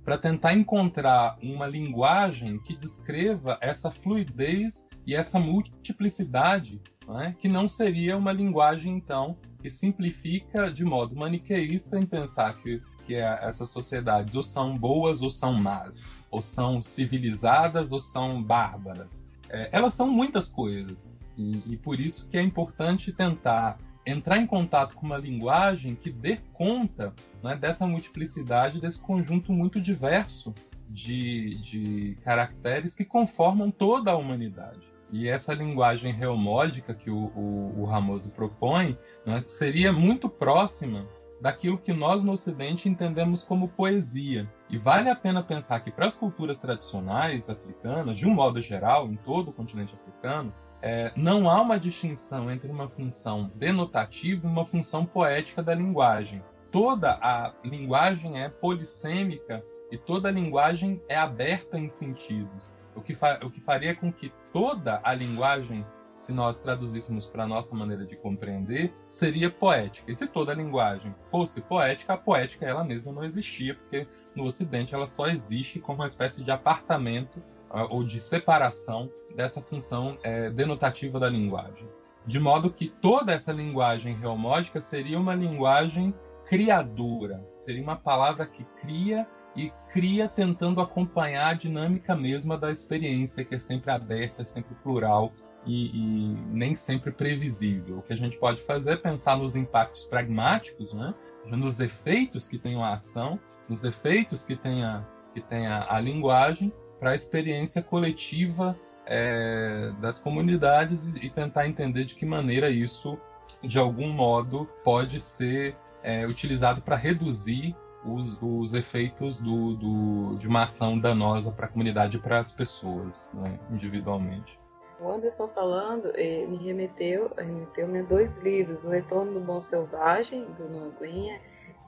[0.04, 7.70] para tentar encontrar uma linguagem que descreva essa fluidez e essa multiplicidade, né, que não
[7.70, 13.70] seria uma linguagem, então, que simplifica de modo maniqueísta em pensar que, que é, essas
[13.70, 19.24] sociedades ou são boas ou são más, ou são civilizadas ou são bárbaras.
[19.48, 23.78] É, elas são muitas coisas, e, e por isso que é importante tentar
[24.10, 29.80] entrar em contato com uma linguagem que dê conta né, dessa multiplicidade, desse conjunto muito
[29.80, 30.54] diverso
[30.88, 34.82] de, de caracteres que conformam toda a humanidade.
[35.12, 41.08] E essa linguagem reomódica que o, o, o Ramoso propõe né, seria muito próxima
[41.42, 44.48] daquilo que nós no Ocidente entendemos como poesia.
[44.70, 49.08] E vale a pena pensar que para as culturas tradicionais africanas, de um modo geral,
[49.08, 54.50] em todo o continente africano, é, não há uma distinção entre uma função denotativa e
[54.50, 56.42] uma função poética da linguagem.
[56.72, 62.74] Toda a linguagem é polissêmica e toda a linguagem é aberta em sentidos.
[62.96, 67.48] O que, o que faria com que toda a linguagem, se nós traduzíssemos para a
[67.48, 70.12] nossa maneira de compreender, seria poética.
[70.12, 74.46] E se toda a linguagem fosse poética, a poética ela mesma não existia, porque no
[74.46, 77.42] Ocidente ela só existe como uma espécie de apartamento
[77.90, 81.88] ou de separação dessa função é, denotativa da linguagem.
[82.26, 86.14] De modo que toda essa linguagem reomódica seria uma linguagem
[86.46, 93.44] criadora, seria uma palavra que cria e cria tentando acompanhar a dinâmica mesma da experiência,
[93.44, 95.32] que é sempre aberta, sempre plural
[95.66, 98.00] e, e, nem sempre previsível.
[98.00, 101.14] O que a gente pode fazer é pensar nos impactos pragmáticos, né?
[101.46, 106.00] nos efeitos que tem a ação, nos efeitos que tem a, que tem a, a
[106.00, 113.18] linguagem, para a experiência coletiva é, das comunidades e, tentar entender de que maneira isso,
[113.64, 117.76] de algum modo, pode ser é, utilizado para reduzir
[118.06, 122.54] os, os efeitos do, do, de uma ação danosa para a comunidade e para as
[122.54, 124.60] pessoas, né, individualmente.
[125.00, 130.46] O Anderson falando eh, me remeteu, remeteu-me a dois livros, O Retorno do Bom Selvagem,
[130.58, 131.40] do Noguinha,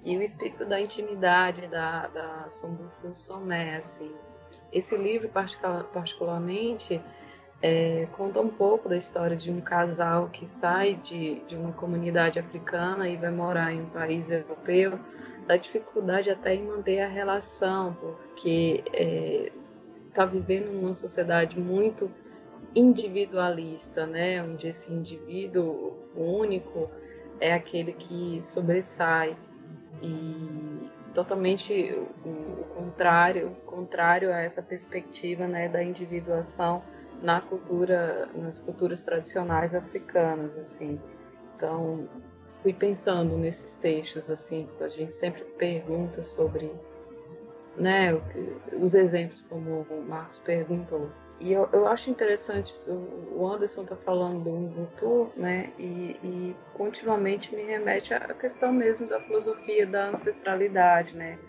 [0.03, 4.12] e O Espírito da Intimidade, da, da Sombufu Somé, assim,
[4.72, 7.01] esse livro, particularmente,
[7.61, 12.39] é, conta um pouco da história de um casal que sai de, de uma comunidade
[12.39, 14.99] africana e vai morar em um país europeu,
[15.45, 18.84] da dificuldade até em manter a relação, porque
[20.07, 22.09] está é, vivendo numa sociedade muito
[22.74, 24.41] individualista, né?
[24.41, 26.89] onde esse indivíduo único
[27.39, 29.36] é aquele que sobressai.
[30.01, 31.93] E totalmente
[32.26, 36.82] o, o contrário, contrário a essa perspectiva né, da individuação
[37.22, 40.99] na cultura, nas culturas tradicionais africanas, assim.
[41.55, 42.07] Então,
[42.64, 46.72] fui pensando nesses textos, assim, a gente sempre pergunta sobre,
[47.78, 48.14] né,
[48.80, 51.09] os exemplos como o Marcos perguntou,
[51.41, 55.73] e eu, eu acho interessante, o Anderson está falando do Ubuntu, né?
[55.79, 61.39] E, e, continuamente me remete à questão mesmo da filosofia da ancestralidade, né?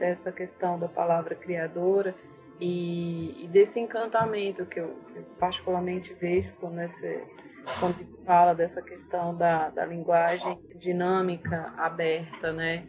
[0.00, 2.12] Dessa questão da palavra criadora
[2.60, 7.22] e, e desse encantamento que eu, que eu, particularmente vejo quando, esse,
[7.78, 12.84] quando fala dessa questão da, da linguagem dinâmica, aberta, né?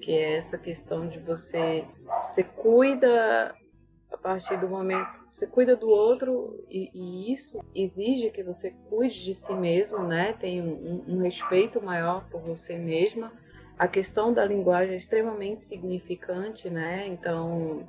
[0.00, 1.84] Que é essa questão de você,
[2.24, 3.54] você cuida
[4.18, 9.24] a partir do momento você cuida do outro e, e, isso exige que você cuide
[9.24, 10.32] de si mesmo, né?
[10.32, 13.32] Tem um, um, respeito maior por você mesma.
[13.78, 17.06] A questão da linguagem é extremamente significante, né?
[17.06, 17.88] Então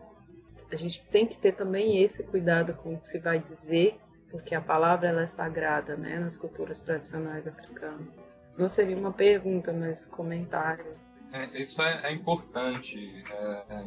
[0.72, 3.98] a gente tem que ter também esse cuidado com o que se vai dizer,
[4.30, 6.20] porque a palavra ela é sagrada, né?
[6.20, 8.08] Nas culturas tradicionais africanas.
[8.56, 10.96] Não seria uma pergunta, mas comentários.
[11.34, 13.24] É, isso é, é importante.
[13.32, 13.84] É, é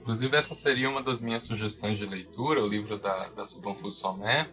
[0.00, 4.48] Inclusive, essa seria uma das minhas sugestões de leitura, o livro da, da Subonfu Somé,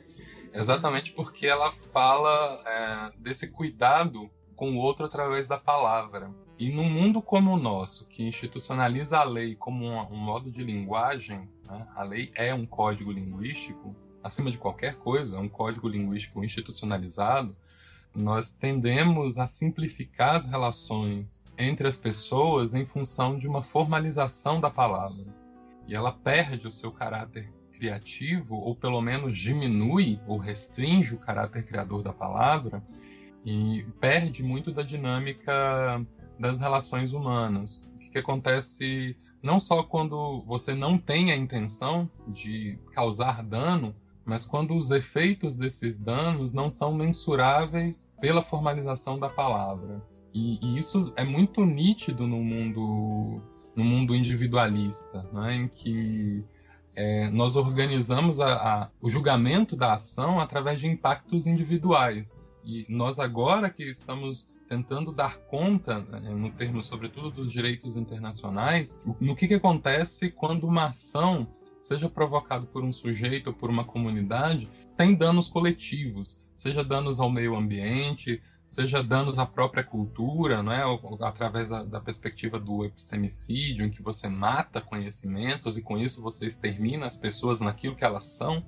[0.54, 6.32] exatamente porque ela fala é, desse cuidado com o outro através da palavra.
[6.60, 10.64] E num mundo como o nosso, que institucionaliza a lei como um, um modo de
[10.64, 11.88] linguagem, né?
[11.96, 17.56] a lei é um código linguístico, acima de qualquer coisa, é um código linguístico institucionalizado,
[18.14, 24.70] nós tendemos a simplificar as relações entre as pessoas em função de uma formalização da
[24.70, 25.26] palavra.
[25.88, 31.64] E ela perde o seu caráter criativo, ou pelo menos diminui ou restringe o caráter
[31.64, 32.84] criador da palavra,
[33.46, 36.06] e perde muito da dinâmica
[36.40, 37.82] das relações humanas.
[37.96, 44.46] O que, acontece não só quando você não tem a intenção de causar dano, mas
[44.46, 50.04] quando os efeitos desses danos não são mensuráveis pela formalização da palavra.
[50.34, 53.42] E, e isso é muito nítido no mundo,
[53.78, 56.44] no mundo individualista, né, em que
[56.96, 62.42] é, nós organizamos a, a, o julgamento da ação através de impactos individuais.
[62.66, 69.00] E nós agora que estamos tentando dar conta, né, no termo sobretudo dos direitos internacionais,
[69.22, 71.48] no que, que acontece quando uma ação,
[71.80, 74.68] seja provocada por um sujeito ou por uma comunidade,
[74.98, 80.84] tem danos coletivos, seja danos ao meio ambiente, seja danos à própria cultura, não é?
[81.22, 86.46] através da, da, perspectiva do epistemicídio, em que você mata conhecimentos e com isso você
[86.46, 88.64] extermina as pessoas naquilo que elas são,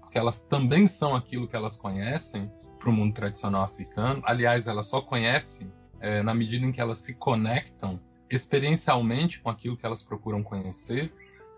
[0.00, 4.22] porque elas também são aquilo que elas conhecem para o mundo tradicional africano.
[4.24, 8.00] Aliás, elas só conhecem é, na medida em que elas se conectam
[8.30, 11.12] experiencialmente com aquilo que elas procuram conhecer.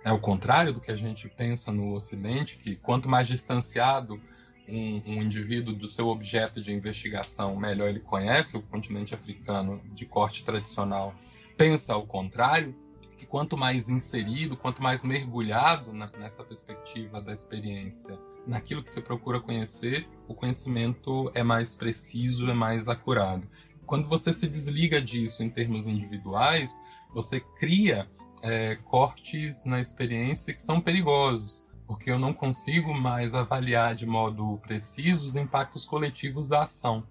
[0.05, 4.20] É o contrário do que a gente pensa no Ocidente, que quanto mais distanciado
[4.68, 10.06] um, um, indivíduo do seu objeto de investigação, melhor ele conhece o continente africano de
[10.06, 11.14] corte tradicional,
[11.56, 12.74] pensa ao contrário,
[13.18, 19.00] que quanto mais inserido, quanto mais mergulhado na, nessa perspectiva da experiência, naquilo que você
[19.00, 23.48] procura conhecer, o conhecimento é mais preciso, é mais acurado.
[23.86, 26.78] Quando você se desliga disso em termos individuais,
[27.12, 28.08] você cria
[28.42, 34.59] é, cortes na experiência que são perigosos porque eu não consigo mais avaliar de modo
[34.62, 37.07] preciso os impactos coletivos da ação.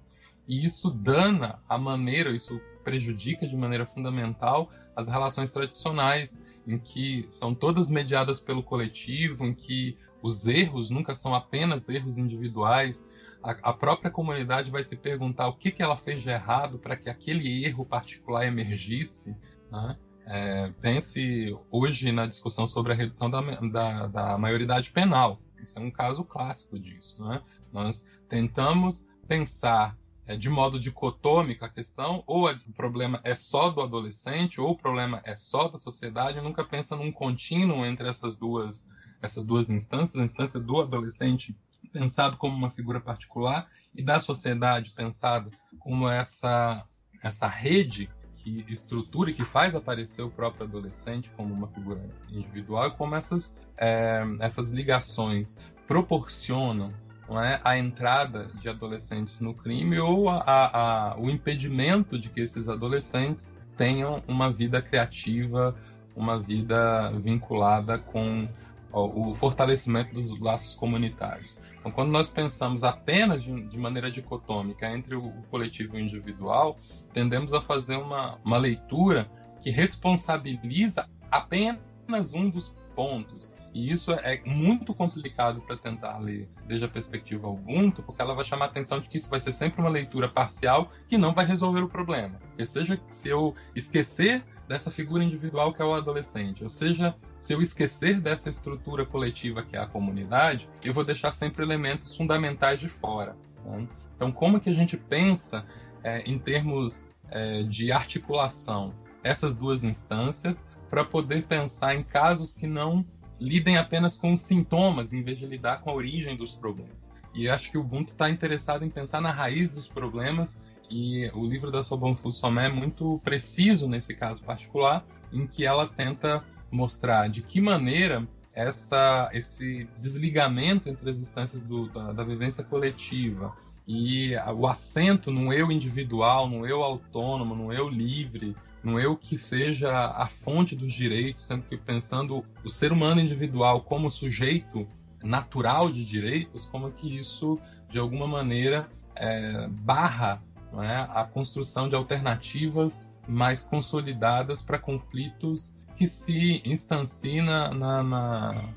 [0.48, 7.26] E isso dana a maneira, isso prejudica de maneira fundamental as relações tradicionais, em que
[7.30, 13.06] são todas mediadas pelo coletivo, em que os erros nunca são apenas erros individuais.
[13.42, 16.96] A, a própria comunidade vai se perguntar o que, que ela fez de errado para
[16.96, 19.36] que aquele erro particular emergisse.
[19.72, 19.98] Né?
[20.26, 25.40] É, pense hoje na discussão sobre a redução da, da, da maioridade penal.
[25.62, 27.16] Isso é um caso clássico disso.
[27.24, 27.42] Né?
[27.72, 33.82] Nós tentamos pensar é, de modo dicotômico a questão, ou o problema é só do
[33.82, 38.88] adolescente, ou o problema é só da sociedade, nunca pensa num contínuo entre essas duas,
[39.22, 41.56] essas duas instâncias, a instância do adolescente
[41.92, 46.88] pensado como uma figura particular e da sociedade pensado como essa,
[47.22, 48.10] essa rede
[48.44, 53.54] que estrutura e que faz aparecer o próprio adolescente como uma figura individual, como essas,
[53.78, 55.56] é, essas ligações
[55.88, 56.92] proporcionam
[57.30, 62.42] é, a entrada de adolescentes no crime ou a, a, a, o impedimento de que
[62.42, 65.76] esses adolescentes tenham uma vida criativa,
[66.16, 68.48] uma vida vinculada com
[68.92, 71.60] o fortalecimento dos laços comunitários.
[71.84, 76.06] Então, quando nós pensamos apenas de, de maneira dicotômica entre o, o coletivo e o
[76.06, 76.80] individual,
[77.12, 79.30] tendemos a fazer uma, uma leitura
[79.62, 83.54] que responsabiliza apenas um dos pontos.
[83.74, 88.46] E isso é muito complicado para tentar ler desde a perspectiva Ubuntu, porque ela vai
[88.46, 91.46] chamar a atenção de que isso vai ser sempre uma leitura parcial que não vai
[91.46, 92.40] resolver o problema.
[92.40, 94.42] Porque seja se eu esquecer
[94.74, 99.62] dessa figura individual que é o adolescente, ou seja, se eu esquecer dessa estrutura coletiva
[99.62, 103.38] que é a comunidade, eu vou deixar sempre elementos fundamentais de fora.
[103.64, 103.88] Né?
[104.16, 105.64] Então, como que a gente pensa
[106.04, 112.66] é, em termos é, de articulação essas duas instâncias para poder pensar em casos que
[112.66, 113.06] não
[113.40, 117.12] lidem apenas com os sintomas em vez de lidar com a origem dos problemas.
[117.32, 120.60] E acho que o Ubuntu está interessado em pensar na raiz dos problemas
[120.94, 125.88] e o livro da Sobon Fussomé é muito preciso nesse caso particular, em que ela
[125.88, 132.64] tenta mostrar de que maneira essa, esse desligamento entre as instâncias do, da, da vivência
[132.64, 133.56] coletiva
[133.88, 139.36] e o assento no eu individual, no eu autônomo, no eu livre, no eu que
[139.36, 144.88] seja a fonte dos direitos, sendo que pensando o ser humano individual como sujeito
[145.24, 150.40] natural de direitos, como que isso, de alguma maneira, é, barra
[150.82, 158.70] é, a construção de alternativas mais consolidadas para conflitos que se instanciem na, na, na,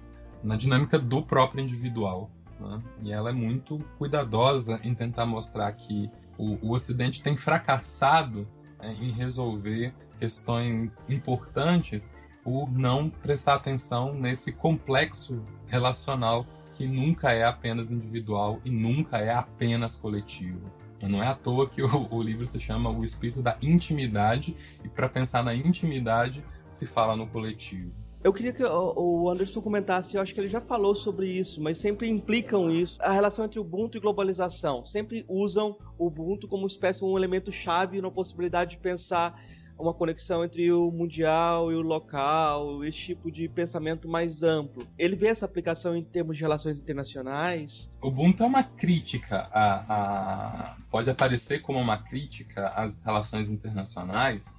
[0.43, 2.31] na dinâmica do próprio individual.
[2.61, 2.83] Né?
[3.03, 8.47] E ela é muito cuidadosa em tentar mostrar que o, o Ocidente tem fracassado
[8.79, 12.11] né, em resolver questões importantes
[12.43, 19.33] por não prestar atenção nesse complexo relacional que nunca é apenas individual e nunca é
[19.33, 20.71] apenas coletivo.
[21.03, 24.89] Não é à toa que o, o livro se chama O Espírito da Intimidade, e
[24.89, 27.93] para pensar na intimidade se fala no coletivo.
[28.25, 31.79] Eu queria que o Anderson comentasse, eu acho que ele já falou sobre isso, mas
[31.79, 34.85] sempre implicam isso, a relação entre Ubuntu e globalização.
[34.85, 39.41] Sempre usam o Ubuntu como espécie um elemento chave na possibilidade de pensar
[39.79, 44.87] uma conexão entre o mundial e o local, esse tipo de pensamento mais amplo.
[44.99, 47.91] Ele vê essa aplicação em termos de relações internacionais?
[48.01, 54.59] O Ubuntu é uma crítica a, a, pode aparecer como uma crítica às relações internacionais,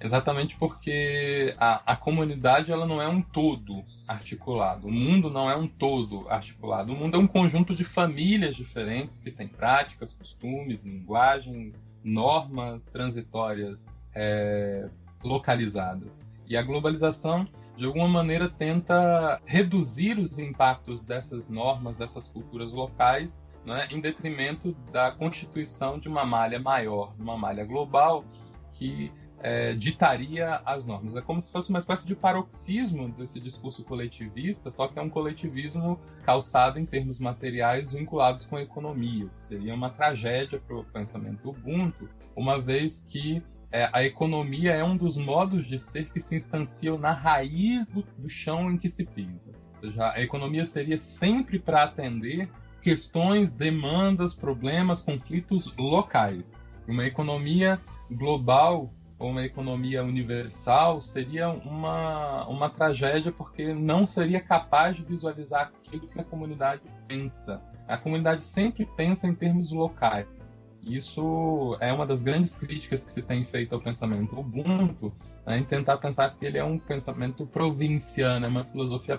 [0.00, 4.88] exatamente porque a, a comunidade ela não é um todo articulado.
[4.88, 6.92] O mundo não é um todo articulado.
[6.92, 13.88] O mundo é um conjunto de famílias diferentes que têm práticas, costumes, linguagens, normas transitórias
[14.14, 14.88] é,
[15.22, 16.22] localizadas.
[16.46, 17.46] E a globalização,
[17.76, 24.74] de alguma maneira, tenta reduzir os impactos dessas normas, dessas culturas locais, né, em detrimento
[24.92, 28.24] da constituição de uma malha maior, uma malha global
[28.72, 31.16] que é, ditaria as normas.
[31.16, 35.10] É como se fosse uma espécie de paroxismo desse discurso coletivista, só que é um
[35.10, 40.84] coletivismo calçado em termos materiais vinculados com a economia, que seria uma tragédia para o
[40.84, 43.42] pensamento Ubuntu, uma vez que
[43.72, 48.02] é, a economia é um dos modos de ser que se instanciam na raiz do,
[48.18, 49.52] do chão em que se pisa.
[49.80, 52.50] Seja, a economia seria sempre para atender
[52.82, 56.66] questões, demandas, problemas, conflitos locais.
[56.88, 64.96] Uma economia global ou uma economia universal seria uma, uma tragédia porque não seria capaz
[64.96, 67.62] de visualizar aquilo que a comunidade pensa.
[67.86, 70.59] A comunidade sempre pensa em termos locais.
[70.82, 75.12] Isso é uma das grandes críticas que se tem feito ao pensamento Ubuntu,
[75.46, 79.18] né, em tentar pensar que ele é um pensamento provinciano, é uma filosofia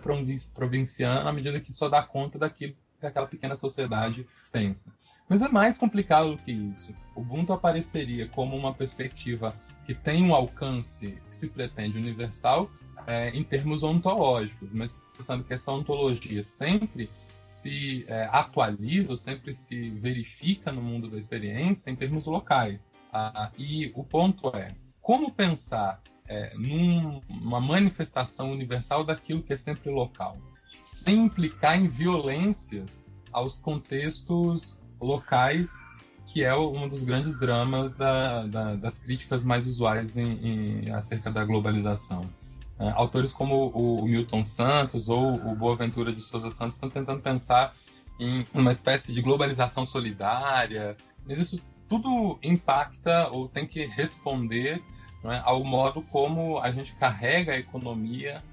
[0.53, 4.91] provinciana, à medida que só dá conta daquilo que aquela pequena sociedade pensa.
[5.27, 6.93] Mas é mais complicado do que isso.
[7.15, 9.55] O Ubuntu apareceria como uma perspectiva
[9.85, 12.69] que tem um alcance que se pretende universal
[13.07, 17.09] é, em termos ontológicos, mas pensando que essa ontologia sempre
[17.61, 22.91] se é, atualiza ou sempre se verifica no mundo da experiência em termos locais.
[23.13, 29.91] Ah, e o ponto é como pensar é, numa manifestação universal daquilo que é sempre
[29.91, 30.37] local,
[30.81, 35.71] sem implicar em violências aos contextos locais,
[36.25, 41.29] que é um dos grandes dramas da, da, das críticas mais usuais em, em, acerca
[41.29, 42.29] da globalização.
[42.81, 47.75] É, autores como o, Milton Santos ou o Boaventura de Souza Santos estão tentando pensar
[48.19, 54.81] em uma espécie de globalização solidária, mas isso tudo impacta ou tem que responder
[55.23, 58.43] é, ao modo como a gente carrega a economia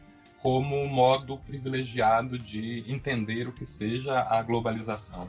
[0.43, 5.27] como um modo privilegiado de entender o que seja a globalização.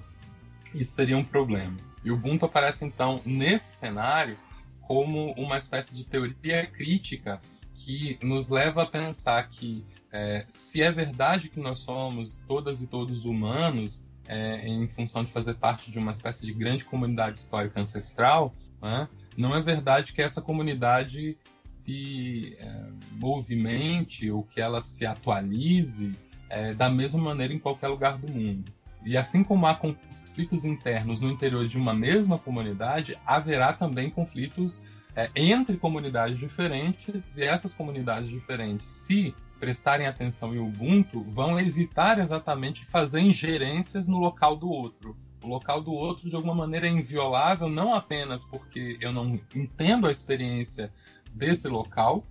[0.75, 1.77] Isso seria um problema.
[2.03, 4.37] E o Ubuntu aparece então nesse cenário
[4.81, 7.39] como uma espécie de teoria crítica
[7.79, 12.87] que nos leva a pensar que é, se é verdade que nós somos todas e
[12.87, 17.79] todos humanos, é, em função de fazer parte de uma espécie de grande comunidade histórica
[17.79, 19.07] ancestral, né,
[19.37, 26.11] não é verdade que essa comunidade se é, movimente ou que ela se atualize
[26.49, 28.71] é, da mesma maneira em qualquer lugar do mundo.
[29.05, 34.79] E assim como há conflitos internos no interior de uma mesma comunidade, haverá também conflitos
[35.19, 42.17] é, entre comunidades diferentes e essas comunidades diferentes, se prestarem atenção em Ubuntu, vão evitar
[42.19, 45.17] exatamente fazer ingerências no local do outro.
[45.43, 50.07] O local do outro, de alguma maneira, é inviolável, não apenas porque eu não entendo
[50.07, 50.91] a experiência
[51.33, 52.23] desse local,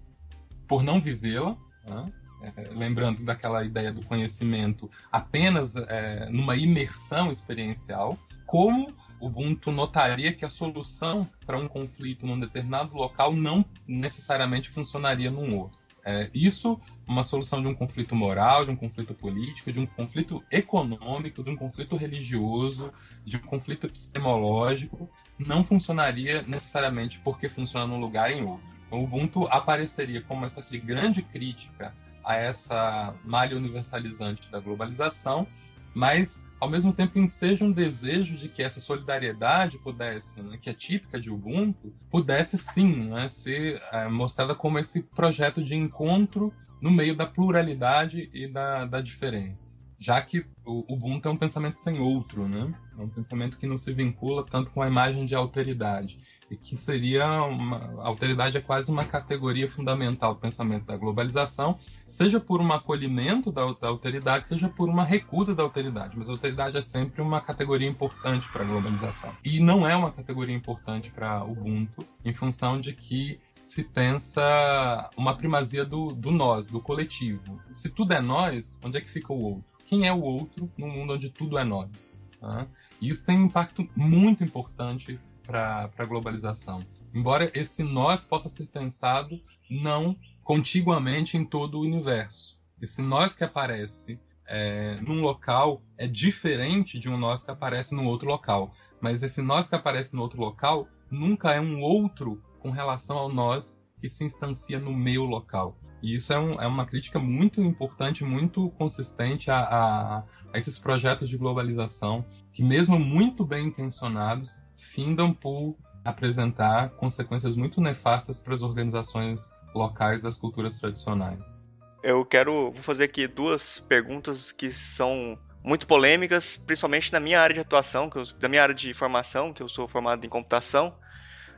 [0.66, 2.10] por não vivê-la, né?
[2.42, 8.16] é, lembrando daquela ideia do conhecimento apenas é, numa imersão experiencial,
[8.46, 15.30] como Ubuntu notaria que a solução para um conflito num determinado local não necessariamente funcionaria
[15.30, 15.78] num outro.
[16.04, 20.42] É, isso, uma solução de um conflito moral, de um conflito político, de um conflito
[20.50, 22.92] econômico, de um conflito religioso,
[23.24, 28.66] de um conflito epistemológico, não funcionaria necessariamente porque funciona num lugar em outro.
[28.86, 31.94] Então, Ubuntu apareceria como uma espécie de grande crítica
[32.24, 35.46] a essa malha universalizante da globalização,
[35.94, 40.74] mas ao mesmo tempo enseja um desejo de que essa solidariedade pudesse, né, que é
[40.74, 46.90] típica de Ubuntu, pudesse sim né, ser é, mostrada como esse projeto de encontro no
[46.90, 49.76] meio da pluralidade e da, da diferença.
[49.98, 52.72] já que o Ubuntu é um pensamento sem outro, né?
[52.96, 56.20] É um pensamento que não se vincula tanto com a imagem de alteridade
[56.56, 62.40] que seria uma a alteridade é quase uma categoria fundamental do pensamento da globalização, seja
[62.40, 66.16] por um acolhimento da, da alteridade, seja por uma recusa da alteridade.
[66.16, 70.10] Mas a alteridade é sempre uma categoria importante para a globalização e não é uma
[70.10, 76.68] categoria importante para Ubuntu, em função de que se pensa uma primazia do, do nós,
[76.68, 77.60] do coletivo.
[77.70, 79.64] Se tudo é nós, onde é que fica o outro?
[79.84, 82.18] Quem é o outro no mundo onde tudo é nós?
[82.40, 82.66] Né?
[83.00, 86.84] E isso tem um impacto muito importante para a globalização.
[87.14, 89.40] Embora esse nós possa ser pensado
[89.70, 92.58] não contiguamente em todo o universo.
[92.80, 98.06] Esse nós que aparece é, num local é diferente de um nós que aparece num
[98.06, 98.74] outro local.
[99.00, 103.32] Mas esse nós que aparece no outro local nunca é um outro com relação ao
[103.32, 105.78] nós que se instancia no meio local.
[106.02, 110.18] E isso é, um, é uma crítica muito importante, muito consistente a, a,
[110.52, 117.80] a esses projetos de globalização, que, mesmo muito bem intencionados, findam por apresentar consequências muito
[117.80, 121.64] nefastas para as organizações locais das culturas tradicionais.
[122.02, 127.54] Eu quero vou fazer aqui duas perguntas que são muito polêmicas, principalmente na minha área
[127.54, 130.94] de atuação, que eu, da minha área de formação, que eu sou formado em computação.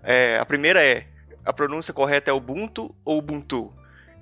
[0.02, 1.06] É, a primeira é:
[1.44, 3.72] a pronúncia correta é Ubuntu ou Ubuntu?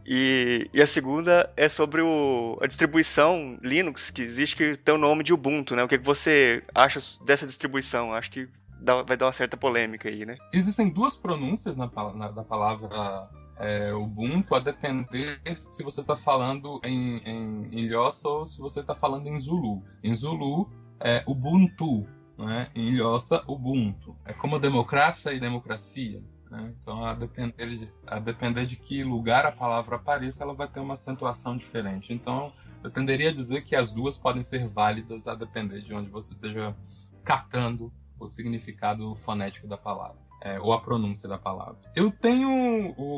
[0.05, 4.99] E, e a segunda é sobre o, a distribuição Linux que existe que tem o
[4.99, 5.85] nome de Ubuntu, né?
[5.85, 8.13] O que, que você acha dessa distribuição?
[8.15, 8.49] Acho que
[8.81, 10.37] vai dar uma certa polêmica aí, né?
[10.53, 16.81] Existem duas pronúncias na, na da palavra é, Ubuntu, a depender se você está falando
[16.85, 19.83] em, em, em Lhosa ou se você está falando em Zulu.
[20.03, 20.71] Em Zulu
[21.01, 22.07] é Ubuntu,
[22.39, 22.69] né?
[22.75, 24.17] em Lhosa Ubuntu.
[24.25, 26.23] É como democracia e democracia.
[26.51, 26.73] Né?
[26.81, 30.81] Então, a depender, de, a depender de que lugar a palavra apareça, ela vai ter
[30.81, 32.13] uma acentuação diferente.
[32.13, 32.53] Então,
[32.83, 36.33] eu tenderia a dizer que as duas podem ser válidas a depender de onde você
[36.33, 36.75] esteja
[37.25, 40.19] catando o significado fonético da palavra.
[40.41, 41.79] É, ou a pronúncia da palavra.
[41.97, 42.49] Eu tenho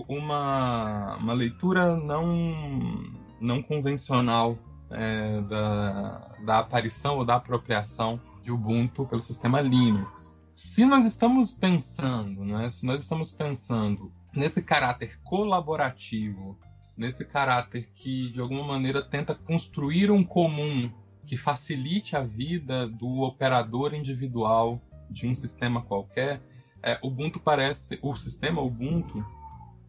[0.08, 4.56] uma, uma leitura não, não convencional
[4.90, 10.34] é, da, da aparição ou da apropriação de Ubuntu pelo sistema Linux.
[10.54, 16.58] Se nós estamos pensando, né, se nós estamos pensando nesse caráter colaborativo,
[16.96, 20.90] nesse caráter que de alguma maneira tenta construir um comum
[21.26, 24.80] que facilite a vida do operador individual
[25.10, 26.40] de um sistema qualquer,
[26.82, 29.24] é, Ubuntu parece, o sistema Ubuntu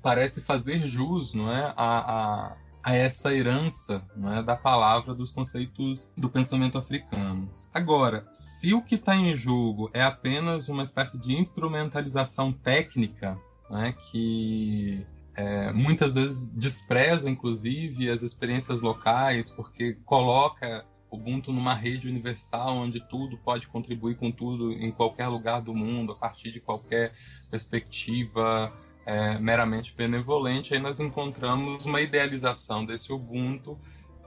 [0.01, 5.31] parece fazer jus, não é, a, a, a essa herança não é, da palavra dos
[5.31, 7.49] conceitos do pensamento africano.
[7.73, 13.93] Agora, se o que está em jogo é apenas uma espécie de instrumentalização técnica, né,
[13.93, 15.05] que
[15.35, 23.01] é, muitas vezes despreza, inclusive, as experiências locais, porque coloca Ubuntu numa rede universal onde
[23.01, 27.13] tudo pode contribuir com tudo em qualquer lugar do mundo, a partir de qualquer
[27.49, 28.71] perspectiva
[29.05, 33.77] é, meramente benevolente, aí nós encontramos uma idealização desse Ubuntu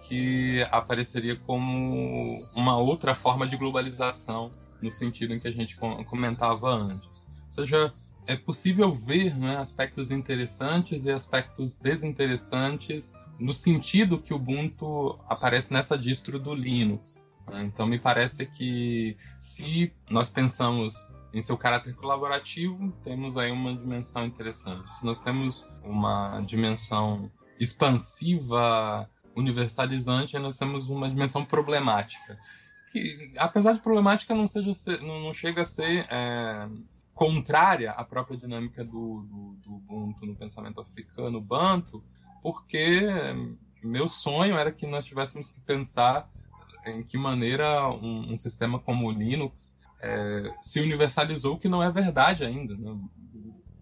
[0.03, 4.51] que apareceria como uma outra forma de globalização,
[4.83, 7.27] no sentido em que a gente comentava antes.
[7.47, 7.95] Ou seja,
[8.27, 15.73] é possível ver né, aspectos interessantes e aspectos desinteressantes no sentido que o Ubuntu aparece
[15.73, 17.23] nessa distro do Linux.
[17.49, 17.65] Né?
[17.65, 20.95] Então, me parece que se nós pensamos
[21.33, 24.97] em seu caráter colaborativo, temos aí uma dimensão interessante.
[24.97, 32.39] Se nós temos uma dimensão expansiva, universalizante, nós temos uma dimensão problemática.
[32.93, 34.71] Que, apesar de problemática, não, seja,
[35.01, 36.69] não, não chega a ser é,
[37.13, 42.03] contrária à própria dinâmica do, do, do Ubuntu no pensamento africano, Banto,
[42.45, 43.01] porque
[43.83, 46.31] meu sonho era que nós tivéssemos que pensar
[46.85, 51.91] em que maneira um, um sistema como o Linux é, se universalizou, que não é
[51.91, 52.77] verdade ainda.
[52.77, 52.95] Né?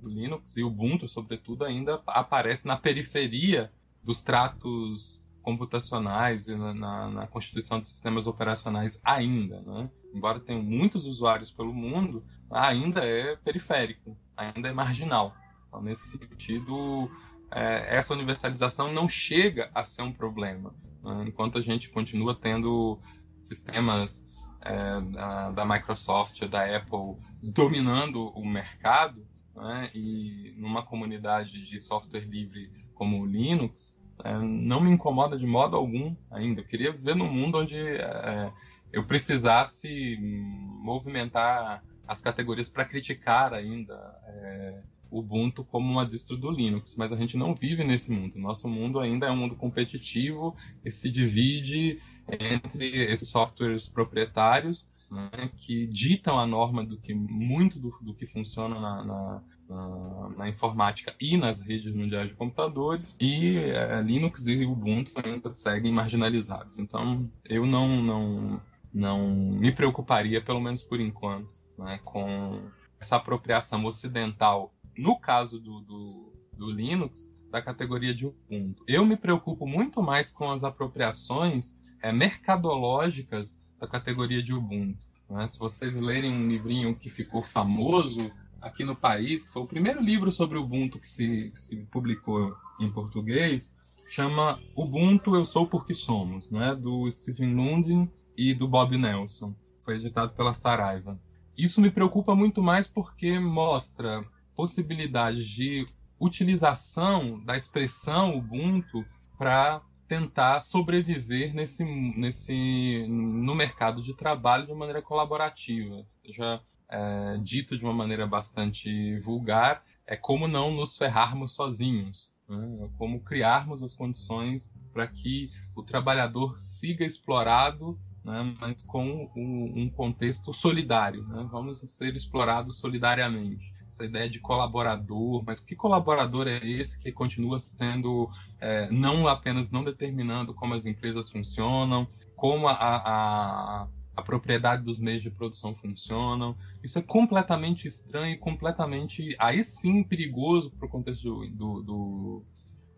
[0.00, 6.72] O Linux e o Ubuntu, sobretudo, ainda aparece na periferia dos tratos computacionais e na,
[6.72, 9.60] na, na constituição de sistemas operacionais ainda.
[9.62, 9.90] Né?
[10.14, 15.34] Embora tenham muitos usuários pelo mundo, ainda é periférico, ainda é marginal.
[15.66, 17.10] Então, nesse sentido,
[17.54, 20.74] essa universalização não chega a ser um problema.
[21.02, 21.24] Né?
[21.28, 22.98] Enquanto a gente continua tendo
[23.38, 24.26] sistemas
[24.60, 29.90] é, da, da, Microsoft, da Apple dominando o mercado, né?
[29.94, 35.76] e numa comunidade de software livre como o Linux, é, não me incomoda de modo
[35.76, 36.60] algum ainda.
[36.60, 38.52] Eu queria viver num mundo onde é,
[38.92, 43.94] eu precisasse movimentar as categorias para criticar ainda
[44.26, 44.82] é,
[45.12, 48.38] Ubuntu como uma distro do Linux, mas a gente não vive nesse mundo.
[48.38, 55.50] Nosso mundo ainda é um mundo competitivo e se divide entre esses softwares proprietários né,
[55.58, 60.48] que ditam a norma do que muito do, do que funciona na, na, na, na,
[60.48, 66.78] informática e nas redes mundiais de computadores e é, Linux e Ubuntu ainda seguem marginalizados.
[66.78, 68.60] Então eu não não
[68.92, 72.62] não me preocuparia, pelo menos por enquanto, né, com
[73.00, 78.82] essa apropriação ocidental, no caso do, do, do Linux, da categoria de Ubuntu.
[78.88, 85.06] Eu me preocupo muito mais com as apropriações é, mercadológicas da categoria de Ubuntu.
[85.28, 85.46] Né?
[85.48, 88.30] Se vocês lerem um livrinho que ficou famoso
[88.60, 92.56] aqui no país, que foi o primeiro livro sobre Ubuntu que se, que se publicou
[92.80, 93.76] em português,
[94.10, 96.74] chama Ubuntu Eu Sou Porque Somos, né?
[96.74, 99.54] do Stephen Lundin e do Bob Nelson.
[99.84, 101.20] Foi editado pela Saraiva.
[101.56, 104.24] Isso me preocupa muito mais porque mostra
[104.54, 105.86] possibilidades de
[106.18, 109.04] utilização da expressão Ubuntu
[109.36, 116.04] para tentar sobreviver nesse, nesse, no mercado de trabalho de maneira colaborativa.
[116.24, 122.84] Já é, dito de uma maneira bastante vulgar, é como não nos ferrarmos sozinhos, né?
[122.84, 128.54] É como criarmos as condições para que o trabalhador siga explorado, né?
[128.60, 131.26] mas com um, um contexto solidário.
[131.28, 131.48] Né?
[131.50, 137.60] Vamos ser explorados solidariamente essa ideia de colaborador, mas que colaborador é esse que continua
[137.60, 144.82] sendo é, não apenas não determinando como as empresas funcionam, como a, a, a propriedade
[144.82, 146.56] dos meios de produção funcionam.
[146.82, 152.44] Isso é completamente estranho e completamente, aí sim, perigoso para o contexto do, do, do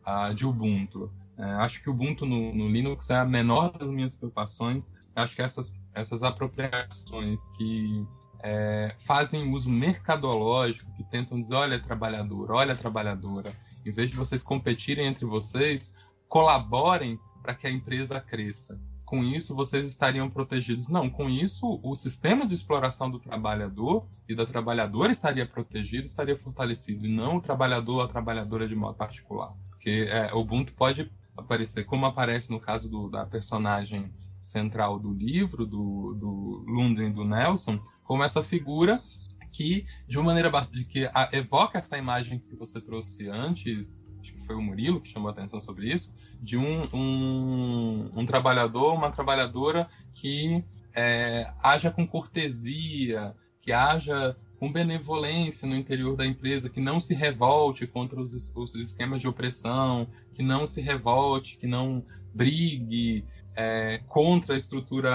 [0.06, 1.12] uh, de Ubuntu.
[1.36, 4.94] É, acho que o Ubuntu no, no, Linux é a menor das minhas preocupações.
[5.16, 8.06] Acho que essas, essas apropriações que
[8.44, 13.50] é, fazem uso mercadológico, que tentam dizer, olha trabalhador, olha trabalhadora,
[13.86, 15.90] em vez de vocês competirem entre vocês,
[16.28, 18.78] colaborem para que a empresa cresça.
[19.04, 20.88] Com isso, vocês estariam protegidos.
[20.90, 26.36] Não, com isso, o sistema de exploração do trabalhador e da trabalhadora estaria protegido, estaria
[26.36, 29.54] fortalecido, e não o trabalhador ou a trabalhadora de modo particular.
[29.70, 35.12] Porque é, o Ubuntu pode aparecer, como aparece no caso do, da personagem central do
[35.12, 39.02] livro, do, do e do Nelson, como essa figura
[39.50, 44.46] que, de uma maneira bastante, que evoca essa imagem que você trouxe antes, acho que
[44.46, 49.10] foi o Murilo que chamou a atenção sobre isso, de um, um, um trabalhador, uma
[49.10, 56.80] trabalhadora que é, haja com cortesia, que haja com benevolência no interior da empresa, que
[56.80, 62.04] não se revolte contra os, os esquemas de opressão, que não se revolte, que não
[62.32, 63.24] brigue,
[63.56, 65.10] é, contra a estrutura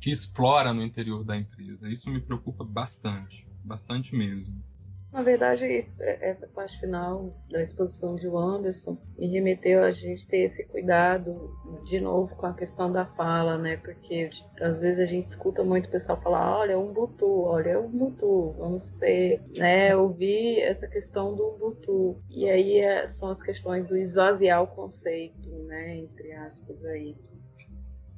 [0.00, 1.88] que explora no interior da empresa.
[1.88, 4.62] Isso me preocupa bastante, bastante mesmo.
[5.14, 5.64] Na verdade,
[6.00, 11.54] é, essa parte final da exposição de Anderson me remeteu a gente ter esse cuidado
[11.84, 13.76] de novo com a questão da fala, né?
[13.76, 14.28] Porque
[14.60, 19.40] às vezes a gente escuta muito o pessoal falar, olha, Ubuntu, olha, Ubuntu, vamos ter,
[19.56, 22.20] né, ouvir essa questão do Ubuntu.
[22.28, 27.14] E aí é, são as questões do esvaziar o conceito, né, entre aspas aí.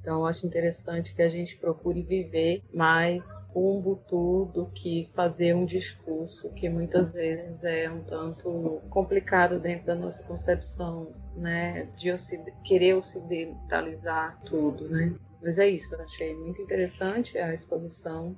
[0.06, 3.20] Então, acho interessante que a gente procure viver mais
[3.52, 9.86] o Ubuntu do que fazer um discurso que muitas vezes é um tanto complicado dentro
[9.86, 12.14] da nossa concepção, né, de
[12.64, 15.12] querer ocidentalizar tudo, né.
[15.42, 18.36] Mas é isso, achei muito interessante a exposição,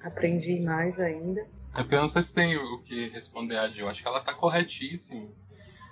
[0.00, 1.42] aprendi mais ainda.
[1.76, 4.32] É eu não sei se tem o que responder a Jill, acho que ela está
[4.32, 5.28] corretíssima.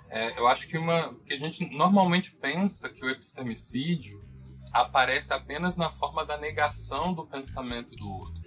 [0.09, 4.30] É, eu acho que uma que a gente normalmente pensa que o epistemicídio
[4.71, 8.41] aparece apenas na forma da negação do pensamento do outro.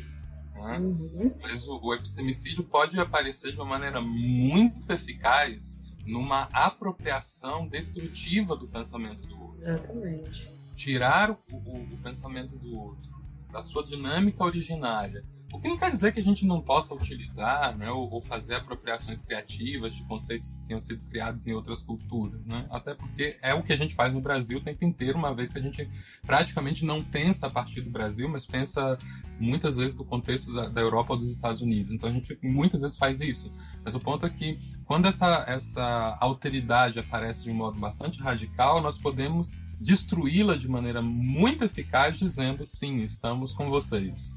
[0.54, 0.78] Né?
[0.78, 1.34] Uhum.
[1.42, 8.68] Mas o, o epistemicídio pode aparecer de uma maneira muito eficaz numa apropriação destrutiva do
[8.68, 9.68] pensamento do outro.
[9.68, 10.50] Exatamente.
[10.76, 13.14] Tirar o, o, o pensamento do outro
[13.50, 17.78] da sua dinâmica originária o que não quer dizer que a gente não possa utilizar
[17.78, 22.44] né, ou, ou, fazer apropriações criativas de conceitos que tenham sido criados em outras culturas.
[22.44, 22.66] Né?
[22.70, 25.52] Até porque é o que a gente faz no Brasil o tempo inteiro, uma vez
[25.52, 25.88] que a gente
[26.26, 28.98] praticamente não pensa a partir do Brasil, mas pensa
[29.38, 31.92] muitas vezes do contexto da, da Europa ou dos Estados Unidos.
[31.92, 33.52] Então a gente muitas vezes faz isso.
[33.84, 38.82] Mas o ponto é que quando essa, essa alteridade aparece de um modo bastante radical,
[38.82, 44.34] nós podemos destruí-la de maneira muito eficaz, dizendo sim, estamos com vocês.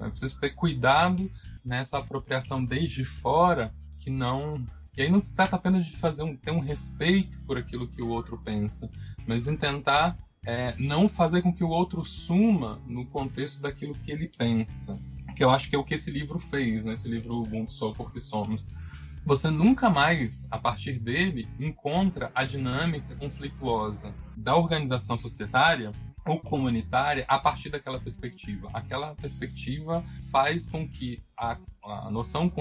[0.00, 1.30] É preciso ter cuidado
[1.64, 4.64] nessa apropriação desde fora, que não.
[4.96, 8.02] E aí não se trata apenas de fazer um, ter um respeito por aquilo que
[8.02, 8.90] o outro pensa,
[9.26, 14.10] mas em tentar é, não fazer com que o outro suma no contexto daquilo que
[14.10, 14.98] ele pensa.
[15.36, 16.94] Que eu acho que é o que esse livro fez, né?
[16.94, 18.64] esse livro Ubuntu Sou Porque Somos.
[19.24, 25.92] você nunca mais, a partir dele, encontra a dinâmica conflituosa da organização societária
[26.28, 28.68] ou comunitária a partir daquela perspectiva.
[28.72, 32.52] Aquela perspectiva faz com que a, a noção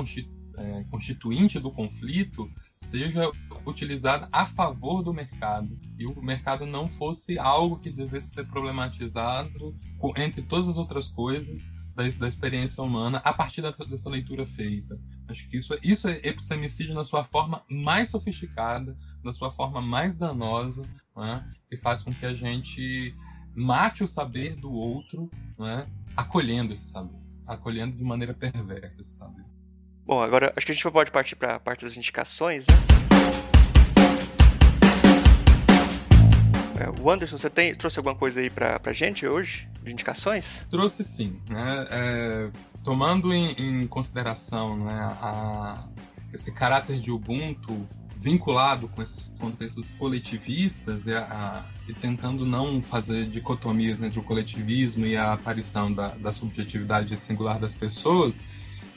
[0.58, 3.32] é, constituinte do conflito seja
[3.66, 9.76] utilizada a favor do mercado e o mercado não fosse algo que devesse ser problematizado
[10.18, 15.00] entre todas as outras coisas da, da experiência humana a partir dessa, dessa, leitura feita.
[15.28, 19.82] Acho que isso, é, isso é epistemicídio na sua forma mais sofisticada, na sua forma
[19.82, 20.84] mais danosa,
[21.16, 21.52] né?
[21.68, 23.16] que faz com que a gente
[23.58, 25.88] mate o saber do outro, né?
[26.16, 29.44] acolhendo esse saber, acolhendo de maneira perversa esse saber.
[30.06, 32.76] Bom, agora acho que a gente pode partir para a parte das indicações, né?
[36.80, 40.64] É, o Anderson, você tem, trouxe alguma coisa aí pra, pra gente hoje, de indicações?
[40.70, 41.42] Trouxe sim.
[41.50, 41.88] Né?
[41.90, 42.52] É,
[42.84, 45.88] tomando em, em, consideração né, a,
[46.32, 47.88] esse caráter de Ubuntu
[48.20, 55.06] vinculado com esses contextos coletivistas e, a, e tentando não fazer dicotomias entre o coletivismo
[55.06, 58.42] e a aparição da, da subjetividade singular das pessoas,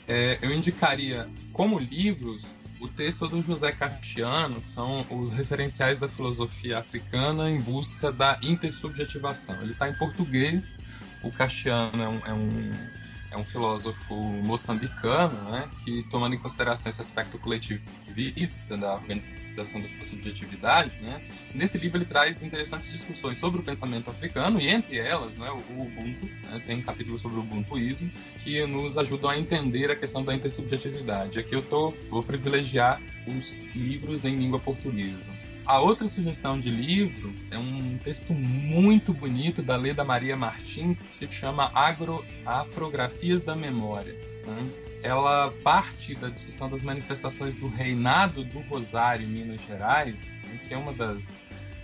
[0.07, 2.45] é, eu indicaria como livros
[2.79, 8.39] o texto do José Cartiano, que são os referenciais da filosofia africana em busca da
[8.41, 9.55] intersubjetivação.
[9.61, 10.73] Ele está em português,
[11.21, 12.71] o Cartiano é um, é um
[13.31, 19.87] é um filósofo moçambicano, né, que tomando em consideração esse aspecto coletivista da organização da
[20.03, 21.21] subjetividade, né,
[21.55, 25.81] nesse livro ele traz interessantes discussões sobre o pensamento africano e entre elas, né, o
[25.81, 30.23] Ubuntu, né, tem um capítulo sobre o Ubuntuísmo que nos ajudam a entender a questão
[30.23, 31.39] da intersubjetividade.
[31.39, 35.31] Aqui eu tô, vou privilegiar os livros em língua portuguesa.
[35.71, 41.09] A outra sugestão de livro é um texto muito bonito da Leda Maria Martins que
[41.09, 44.13] se chama Agro Afrografias da Memória.
[44.45, 44.69] Né?
[45.01, 50.59] Ela parte da discussão das manifestações do reinado do Rosário em Minas Gerais, né?
[50.67, 51.31] que é uma das,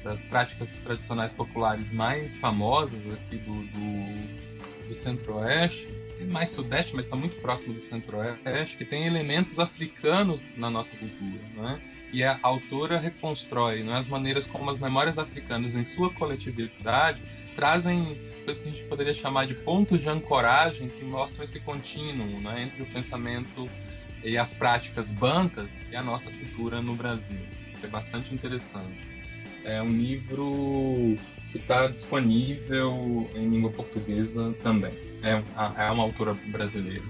[0.03, 5.87] das práticas tradicionais populares mais famosas aqui do, do, do Centro-Oeste
[6.25, 11.39] mais sudeste, mas está muito próximo do centro-oeste, que tem elementos africanos na nossa cultura,
[11.55, 11.79] né?
[12.11, 17.21] E a autora reconstrói né, as maneiras como as memórias africanas, em sua coletividade,
[17.55, 22.39] trazem coisas que a gente poderia chamar de pontos de ancoragem que mostram esse contínuo
[22.39, 23.67] né, entre o pensamento
[24.23, 27.39] e as práticas bancas e a nossa cultura no Brasil.
[27.83, 29.05] É bastante interessante.
[29.63, 31.17] É um livro
[31.51, 34.93] que está disponível em língua portuguesa também.
[35.21, 35.43] É,
[35.77, 37.05] é uma autora brasileira.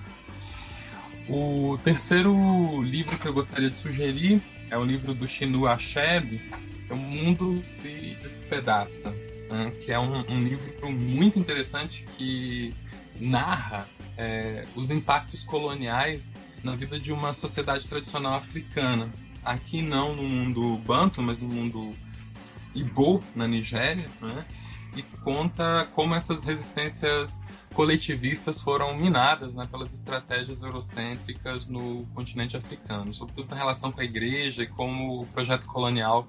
[1.30, 6.42] O terceiro livro que eu gostaria de sugerir é o livro do Shinu Achebe,
[6.90, 9.12] O Mundo se Despedaça,
[9.50, 9.72] né?
[9.82, 12.74] que é um, um, livro muito interessante que
[13.20, 13.88] narra
[14.18, 19.10] é, os impactos coloniais na vida de uma sociedade tradicional africana.
[19.44, 21.94] Aqui não no mundo banto, mas no mundo
[22.76, 24.46] Igbo, na Nigéria, né?
[24.96, 27.42] e conta como essas resistências
[27.74, 34.04] coletivistas foram minadas né, pelas estratégias eurocêntricas no continente africano, sobretudo na relação com a
[34.04, 36.28] igreja e como o projeto colonial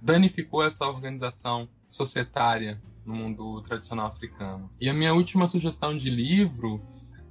[0.00, 4.70] danificou essa organização societária no mundo tradicional africano.
[4.80, 6.80] E a minha última sugestão de livro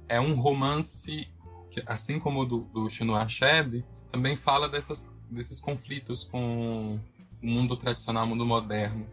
[0.08, 1.28] é um romance
[1.70, 6.98] que, assim como o do, do Chinua Achebe, também fala dessas, desses conflitos com
[7.42, 9.06] o mundo tradicional, o mundo moderno,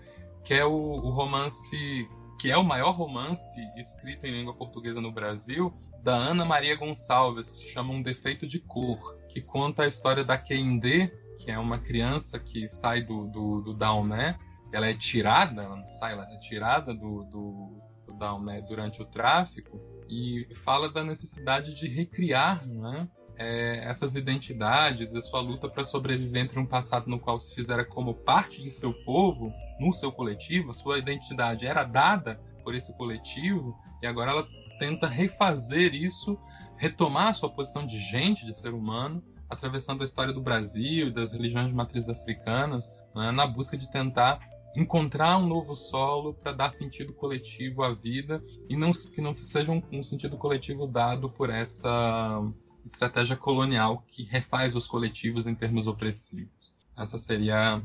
[0.43, 2.07] que é o, o romance
[2.39, 5.73] que é o maior romance escrito em língua portuguesa no Brasil,
[6.03, 10.23] da Ana Maria Gonçalves, que se chama Um Defeito de Cor, que conta a história
[10.23, 11.07] da Keindê,
[11.39, 14.37] que é uma criança que sai do, do, do Downé,
[14.71, 19.05] ela é tirada, ela não sai, ela é tirada do, do, do Downé durante o
[19.05, 19.79] tráfico,
[20.09, 23.07] e fala da necessidade de recriar né,
[23.37, 27.83] é, essas identidades, a sua luta para sobreviver entre um passado no qual se fizera
[27.83, 32.95] como parte de seu povo, no seu coletivo, a sua identidade era dada por esse
[32.95, 34.47] coletivo, e agora ela
[34.79, 36.37] tenta refazer isso,
[36.77, 41.11] retomar a sua posição de gente, de ser humano, atravessando a história do Brasil e
[41.11, 44.39] das religiões de matrizes africanas, né, na busca de tentar
[44.75, 49.71] encontrar um novo solo para dar sentido coletivo à vida e não que não seja
[49.71, 52.41] um, um sentido coletivo dado por essa
[52.85, 56.73] estratégia colonial que refaz os coletivos em termos opressivos.
[56.95, 57.81] Essa seria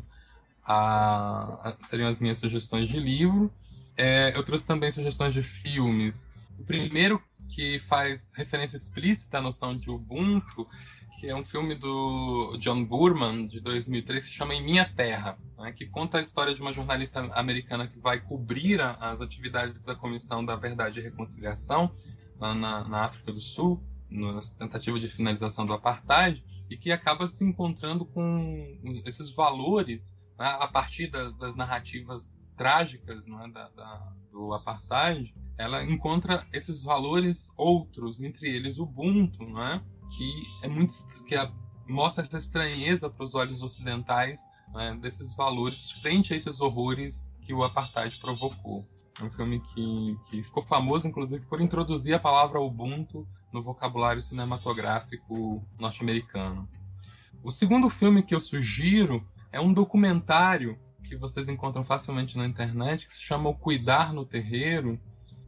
[0.64, 3.50] a, a, seriam as minhas sugestões de livro.
[3.96, 6.30] É, eu trouxe também sugestões de filmes.
[6.58, 10.68] O primeiro que faz referência explícita à noção de Ubuntu,
[11.18, 15.72] que é um filme do John Burman, de 2003, se chama Em Minha Terra, né,
[15.72, 20.44] que conta a história de uma jornalista americana que vai cobrir as atividades da Comissão
[20.44, 21.90] da Verdade e Reconciliação
[22.38, 27.28] lá na, na África do Sul, na tentativa de finalização do apartheid, e que acaba
[27.28, 34.12] se encontrando com esses valores né, a partir da, das narrativas trágicas né, da, da,
[34.30, 39.82] do apartheid, ela encontra esses valores outros, entre eles o Ubuntu, né,
[40.16, 40.94] que é muito
[41.26, 41.50] que é,
[41.88, 44.40] mostra essa estranheza para os olhos ocidentais
[44.72, 48.86] né, desses valores frente a esses horrores que o apartheid provocou.
[49.20, 54.22] É um filme que, que ficou famoso, inclusive, por introduzir a palavra Ubuntu no vocabulário
[54.22, 56.68] cinematográfico norte-americano.
[57.42, 63.06] O segundo filme que eu sugiro é um documentário que vocês encontram facilmente na internet,
[63.06, 65.00] que se chama O Cuidar no Terreiro,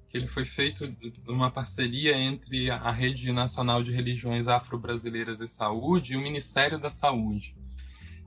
[0.09, 0.93] que ele foi feito
[1.25, 6.91] numa parceria entre a Rede Nacional de Religiões Afro-Brasileiras e Saúde e o Ministério da
[6.91, 7.55] Saúde,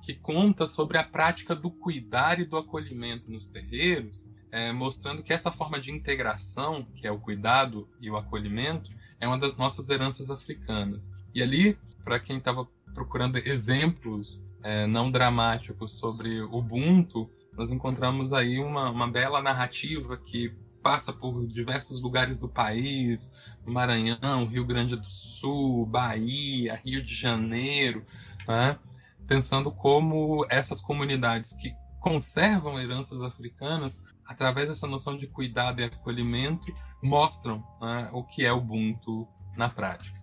[0.01, 5.34] que conta sobre a prática do cuidar e do acolhimento nos terreiros, é, mostrando que
[5.34, 8.91] essa forma de integração, que é o cuidado e o acolhimento,
[9.24, 11.09] é uma das nossas heranças africanas.
[11.34, 18.59] E ali, para quem estava procurando exemplos é, não dramáticos sobre Ubuntu, nós encontramos aí
[18.59, 23.32] uma, uma bela narrativa que passa por diversos lugares do país,
[23.65, 28.05] Maranhão, Rio Grande do Sul, Bahia, Rio de Janeiro,
[28.45, 28.78] né?
[29.26, 36.74] pensando como essas comunidades que conservam heranças africanas, através dessa noção de cuidado e acolhimento,
[37.04, 39.28] mostram né, o que é Ubuntu
[39.58, 40.22] na prática.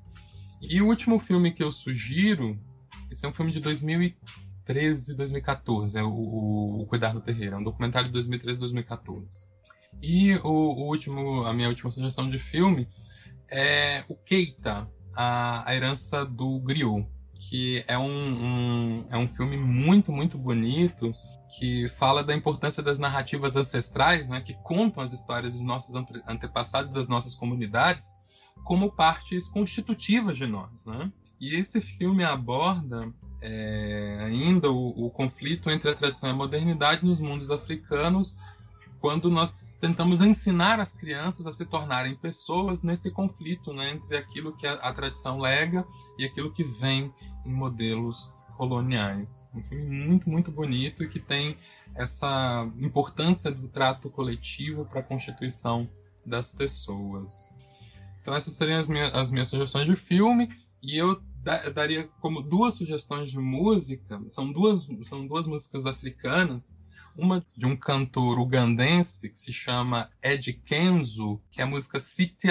[0.60, 2.58] E o último filme que eu sugiro,
[3.10, 7.64] esse é um filme de 2013, 2014, é o, o, Cuidar do Terreiro, é um
[7.64, 9.46] documentário de 2013, 2014.
[10.02, 12.88] E o, o, último, a minha última sugestão de filme
[13.50, 19.56] é o Keita, a, a herança do griot, que é um, um, é um filme
[19.56, 21.14] muito, muito bonito,
[21.58, 25.94] que fala da importância das narrativas ancestrais, né, que contam as histórias dos nossos
[26.26, 28.08] antepassados, das nossas comunidades,
[28.64, 30.84] como partes constitutivas de nós.
[30.84, 31.12] Né?
[31.40, 37.04] E esse filme aborda é, ainda o, o, conflito entre a tradição e a modernidade
[37.04, 38.36] nos mundos africanos,
[39.00, 44.54] quando nós tentamos ensinar as crianças a se tornarem pessoas nesse conflito né, entre aquilo
[44.54, 45.86] que a, a tradição lega
[46.18, 47.12] e aquilo que vem
[47.46, 48.30] em modelos
[48.60, 49.42] coloniais.
[49.54, 51.56] Um filme muito, muito bonito e que tem
[51.94, 55.88] essa importância do trato coletivo para a constituição
[56.26, 57.48] das pessoas.
[58.20, 60.50] Então essas seriam as minhas, as minhas sugestões de filme
[60.82, 61.22] e eu
[61.74, 64.20] daria como duas sugestões de música.
[64.28, 66.74] São duas, são duas músicas africanas.
[67.16, 72.50] Uma de um cantor ugandense que se chama Ed Kenzo, que é a música City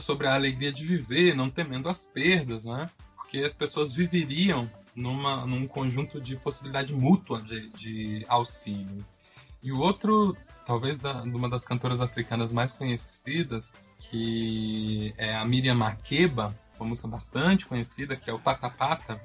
[0.00, 2.90] Sobre a alegria de viver, não temendo as perdas, né?
[3.16, 9.04] Porque as pessoas viveriam numa, num conjunto de possibilidade mútua de, de auxílio.
[9.62, 15.74] E o outro, talvez da, uma das cantoras africanas mais conhecidas, que é a Miriam
[15.74, 19.20] Makeba, uma música bastante conhecida, que é o Pata Pata.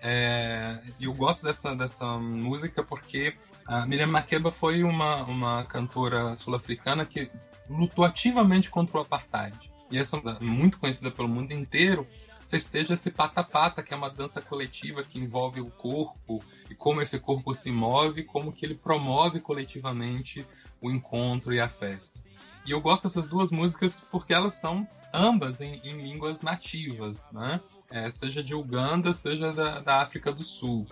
[0.00, 3.34] É, eu gosto dessa, dessa música porque
[3.66, 7.30] a Miriam Makeba foi uma, uma cantora sul-africana que
[7.68, 12.06] lutou ativamente contra o apartheid e essa muito conhecida pelo mundo inteiro,
[12.48, 17.18] festeja esse pata-pata, que é uma dança coletiva que envolve o corpo e como esse
[17.18, 20.46] corpo se move, como que ele promove coletivamente
[20.80, 22.18] o encontro e a festa.
[22.66, 27.60] E eu gosto dessas duas músicas porque elas são ambas em, em línguas nativas, né?
[27.90, 30.86] É, seja de Uganda, seja da, da, África do Sul.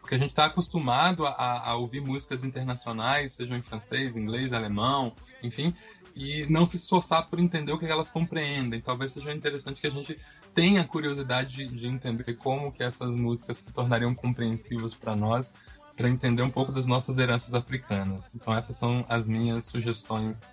[0.00, 5.14] Porque a gente está acostumado a, a, ouvir músicas internacionais, sejam em francês, inglês, alemão,
[5.42, 5.74] enfim,
[6.14, 8.80] e não se esforçar por entender o que elas compreendem.
[8.80, 10.18] Talvez seja interessante que a gente
[10.54, 15.52] tenha curiosidade de, de entender como que essas músicas se tornariam compreensivas para nós,
[15.96, 18.30] para entender um pouco das nossas heranças africanas.
[18.34, 20.46] Então essas são as minhas sugestões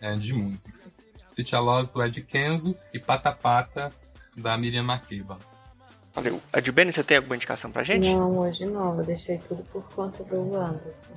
[0.00, 0.78] é, de música.
[1.28, 3.92] City Loss do Ed Kenzo e Pata Pata
[4.36, 5.38] da Miriam Makeba.
[6.14, 6.40] Valeu.
[6.52, 8.14] Adilbene, você tem alguma indicação pra gente?
[8.14, 8.98] Não, hoje não.
[8.98, 11.14] Eu deixei tudo por conta do Anderson.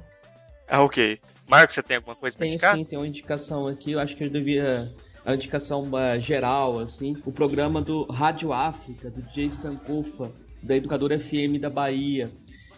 [0.68, 1.20] Ah, ok.
[1.48, 2.76] Marcos, você tem alguma coisa para indicar?
[2.76, 3.92] Sim, tem uma indicação aqui.
[3.92, 4.94] Eu acho que ele devia.
[5.24, 10.32] A indicação uh, geral, assim, o programa do Rádio África, do Jason Kufa,
[10.62, 12.32] da Educadora FM da Bahia.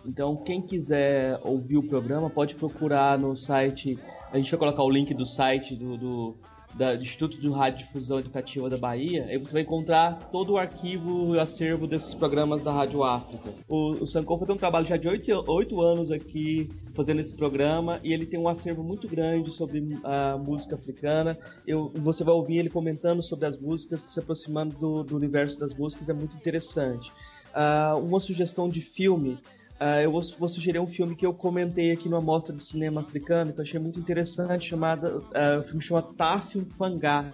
[0.06, 4.00] Então, quem quiser ouvir o programa, pode procurar no site.
[4.32, 6.38] A gente vai colocar o link do site do, do,
[6.78, 11.36] da, do Instituto de Radiodifusão Educativa da Bahia, aí você vai encontrar todo o arquivo
[11.36, 13.54] e acervo desses programas da Rádio África.
[13.68, 18.14] O, o Sankofa tem um trabalho já de oito anos aqui fazendo esse programa e
[18.14, 21.38] ele tem um acervo muito grande sobre a música africana.
[21.66, 25.74] Eu, você vai ouvir ele comentando sobre as músicas, se aproximando do, do universo das
[25.74, 27.12] músicas, é muito interessante.
[27.50, 29.40] Uh, uma sugestão de filme
[29.80, 33.02] Uh, eu vou, vou, sugerir um filme que eu comentei aqui numa mostra de cinema
[33.02, 37.32] africano, que eu achei muito interessante, chamado, uh, o filme chama Tafin Fangá,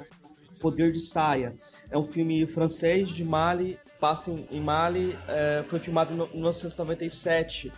[0.60, 1.56] Poder de Saia.
[1.90, 7.72] É um filme francês de Mali, passa em, em Mali, uh, foi filmado em 1997.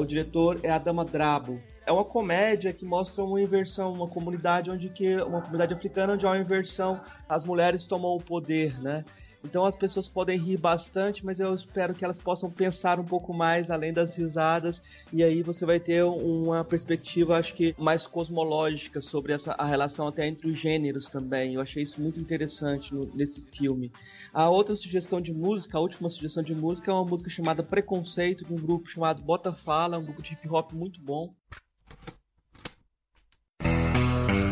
[0.00, 1.60] o diretor é Adama Drabo.
[1.84, 6.24] É uma comédia que mostra uma inversão, uma comunidade onde que uma comunidade africana onde
[6.24, 6.98] há uma inversão,
[7.28, 9.04] as mulheres tomam o poder, né?
[9.46, 13.32] Então as pessoas podem rir bastante, mas eu espero que elas possam pensar um pouco
[13.32, 14.82] mais além das risadas
[15.12, 20.08] e aí você vai ter uma perspectiva, acho que mais cosmológica sobre essa a relação
[20.08, 21.54] até entre os gêneros também.
[21.54, 23.92] Eu achei isso muito interessante no, nesse filme.
[24.34, 28.44] A outra sugestão de música, a última sugestão de música é uma música chamada Preconceito
[28.44, 31.32] de um grupo chamado Bota Fala, um grupo de hip hop muito bom.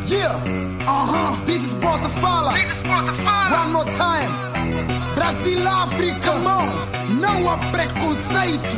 [0.07, 0.37] Yeah,
[0.87, 2.53] uh-huh, this is Bota Fala.
[2.53, 3.65] This is Bota Fala.
[3.65, 4.54] One more time.
[5.25, 6.67] Brasil, África, mão,
[7.19, 8.75] não há preconceito.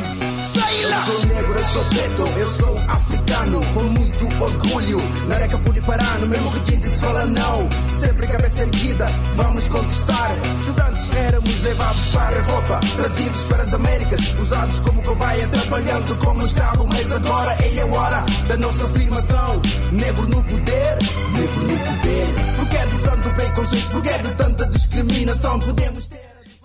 [0.80, 5.80] Eu sou negro, eu sou preto, eu sou africano Com muito orgulho, na areca pude
[5.82, 7.68] parar No mesmo que quem se fala não.
[8.00, 10.30] Sempre cabeça erguida, vamos conquistar.
[10.58, 16.46] Estudantes éramos levados para a roupa Trazidos para as Américas Usados como cobaia, trabalhando como
[16.46, 16.86] escravo.
[16.86, 19.60] Mas agora é a hora da nossa afirmação.
[19.92, 20.98] Negro no poder,
[21.32, 22.56] negro no poder.
[22.56, 25.58] Porque é de tanto preconceito, porque é de tanta discriminação?
[25.58, 26.17] Podemos ter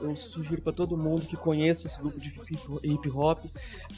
[0.04, 2.34] eu sugiro para todo mundo que conheça esse grupo de
[2.84, 3.40] hip hop.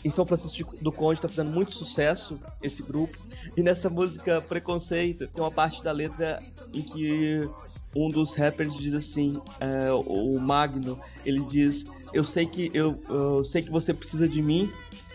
[0.04, 3.18] Em São Francisco do Conde está fazendo muito sucesso esse grupo.
[3.56, 6.42] E nessa música Preconceito tem uma parte da letra
[6.74, 7.50] em que
[7.96, 13.44] um dos rappers diz assim, é, o Magno, ele diz: "Eu sei que eu, eu
[13.44, 14.72] sei que você precisa de mim,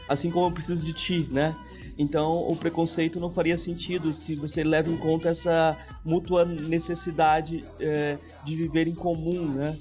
[0.09, 1.57] assim como eu preciso de ti, né?"
[2.01, 8.17] Então, o preconceito não faria sentido se você leva em conta essa mútua necessidade é,
[8.43, 9.77] de viver em comum, né?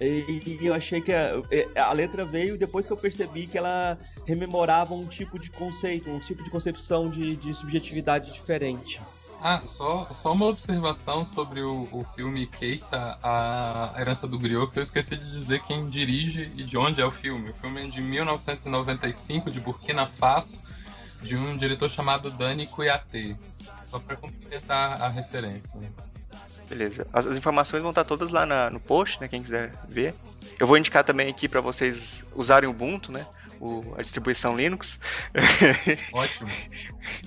[0.00, 1.40] E eu achei que a,
[1.76, 3.96] a, letra veio depois que eu percebi que ela
[4.26, 9.00] rememorava um tipo de conceito, um tipo de concepção de, de subjetividade diferente.
[9.46, 14.78] Ah, só, só uma observação sobre o, o filme Keita, a Herança do Griot, que
[14.78, 17.50] eu esqueci de dizer quem dirige e de onde é o filme.
[17.50, 20.58] O filme é de 1995, de Burkina Faso,
[21.20, 23.36] de um diretor chamado Dani Kouyaté.
[23.84, 25.78] Só para completar a referência.
[26.68, 27.06] Beleza.
[27.12, 29.28] As, as, informações vão estar todas lá na, no post, né?
[29.28, 30.14] Quem quiser ver.
[30.58, 33.26] Eu vou indicar também aqui para vocês usarem o Ubuntu, né?
[33.60, 34.98] O, a distribuição Linux.
[36.12, 36.50] Ótimo.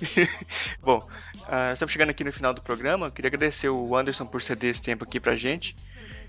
[0.82, 3.10] Bom, uh, estamos chegando aqui no final do programa.
[3.10, 5.74] Queria agradecer o Anderson por ceder esse tempo aqui pra gente.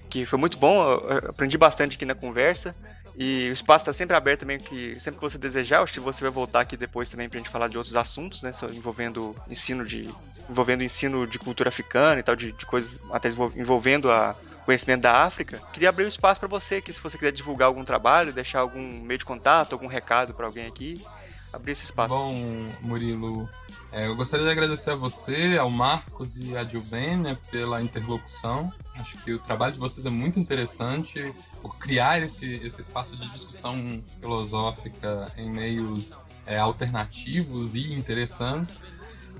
[0.09, 2.75] Que foi muito bom, eu aprendi bastante aqui na conversa.
[3.15, 6.23] E o espaço está sempre aberto também, que sempre que você desejar, acho que você
[6.23, 8.51] vai voltar aqui depois também para a gente falar de outros assuntos, né?
[8.71, 10.09] Envolvendo ensino de.
[10.49, 14.35] Envolvendo ensino de cultura africana e tal, de, de coisas até envolvendo a
[14.65, 15.59] conhecimento da África.
[15.73, 19.01] Queria abrir um espaço para você, que se você quiser divulgar algum trabalho, deixar algum
[19.01, 21.03] meio de contato, algum recado para alguém aqui,
[21.51, 22.13] abrir esse espaço.
[22.13, 22.35] Bom,
[22.81, 23.49] Murilo,
[23.91, 28.71] é, eu gostaria de agradecer a você, ao Marcos e à Dilbênia pela interlocução.
[28.95, 33.27] Acho que o trabalho de vocês é muito interessante por criar esse, esse espaço de
[33.29, 36.15] discussão filosófica em meios
[36.45, 38.79] é, alternativos e interessantes.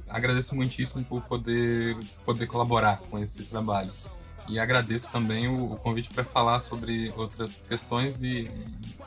[0.09, 1.95] Agradeço muitíssimo por poder,
[2.25, 3.91] poder colaborar com esse trabalho.
[4.47, 8.49] E agradeço também o, o convite para falar sobre outras questões e,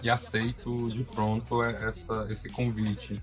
[0.01, 3.20] e aceito de pronto essa, esse convite.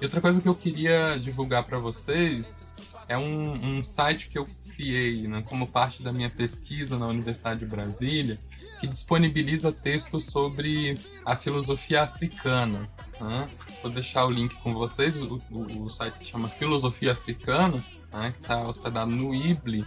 [0.00, 2.66] E outra coisa que eu queria divulgar para vocês
[3.12, 7.60] é um, um, site que eu criei né, como parte da minha pesquisa na Universidade
[7.60, 8.38] de Brasília,
[8.80, 12.88] que disponibiliza textos sobre a filosofia africana.
[13.20, 13.50] Né?
[13.82, 15.14] Vou deixar o link com vocês.
[15.16, 19.84] O, o, o site se chama Filosofia Africana, né, que está hospedado no IBLE,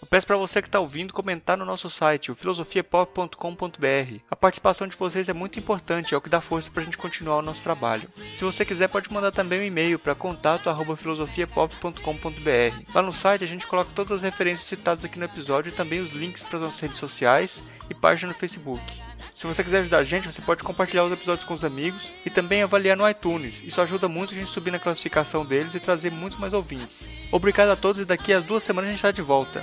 [0.00, 4.20] Eu peço para você que está ouvindo comentar no nosso site, o filosofiapop.com.br.
[4.30, 6.98] A participação de vocês é muito importante, é o que dá força para a gente
[6.98, 8.06] continuar o nosso trabalho.
[8.36, 12.92] Se você quiser, pode mandar também um e-mail para contato@filosofiapop.com.br.
[12.94, 16.00] Lá no site a gente coloca todas as referências citadas aqui no episódio e também
[16.00, 19.05] os links para as nossas redes sociais e página no Facebook.
[19.36, 22.30] Se você quiser ajudar a gente, você pode compartilhar os episódios com os amigos e
[22.30, 23.62] também avaliar no iTunes.
[23.62, 27.06] Isso ajuda muito a gente subir na classificação deles e trazer muito mais ouvintes.
[27.30, 29.62] Obrigado a todos e daqui a duas semanas a gente está de volta.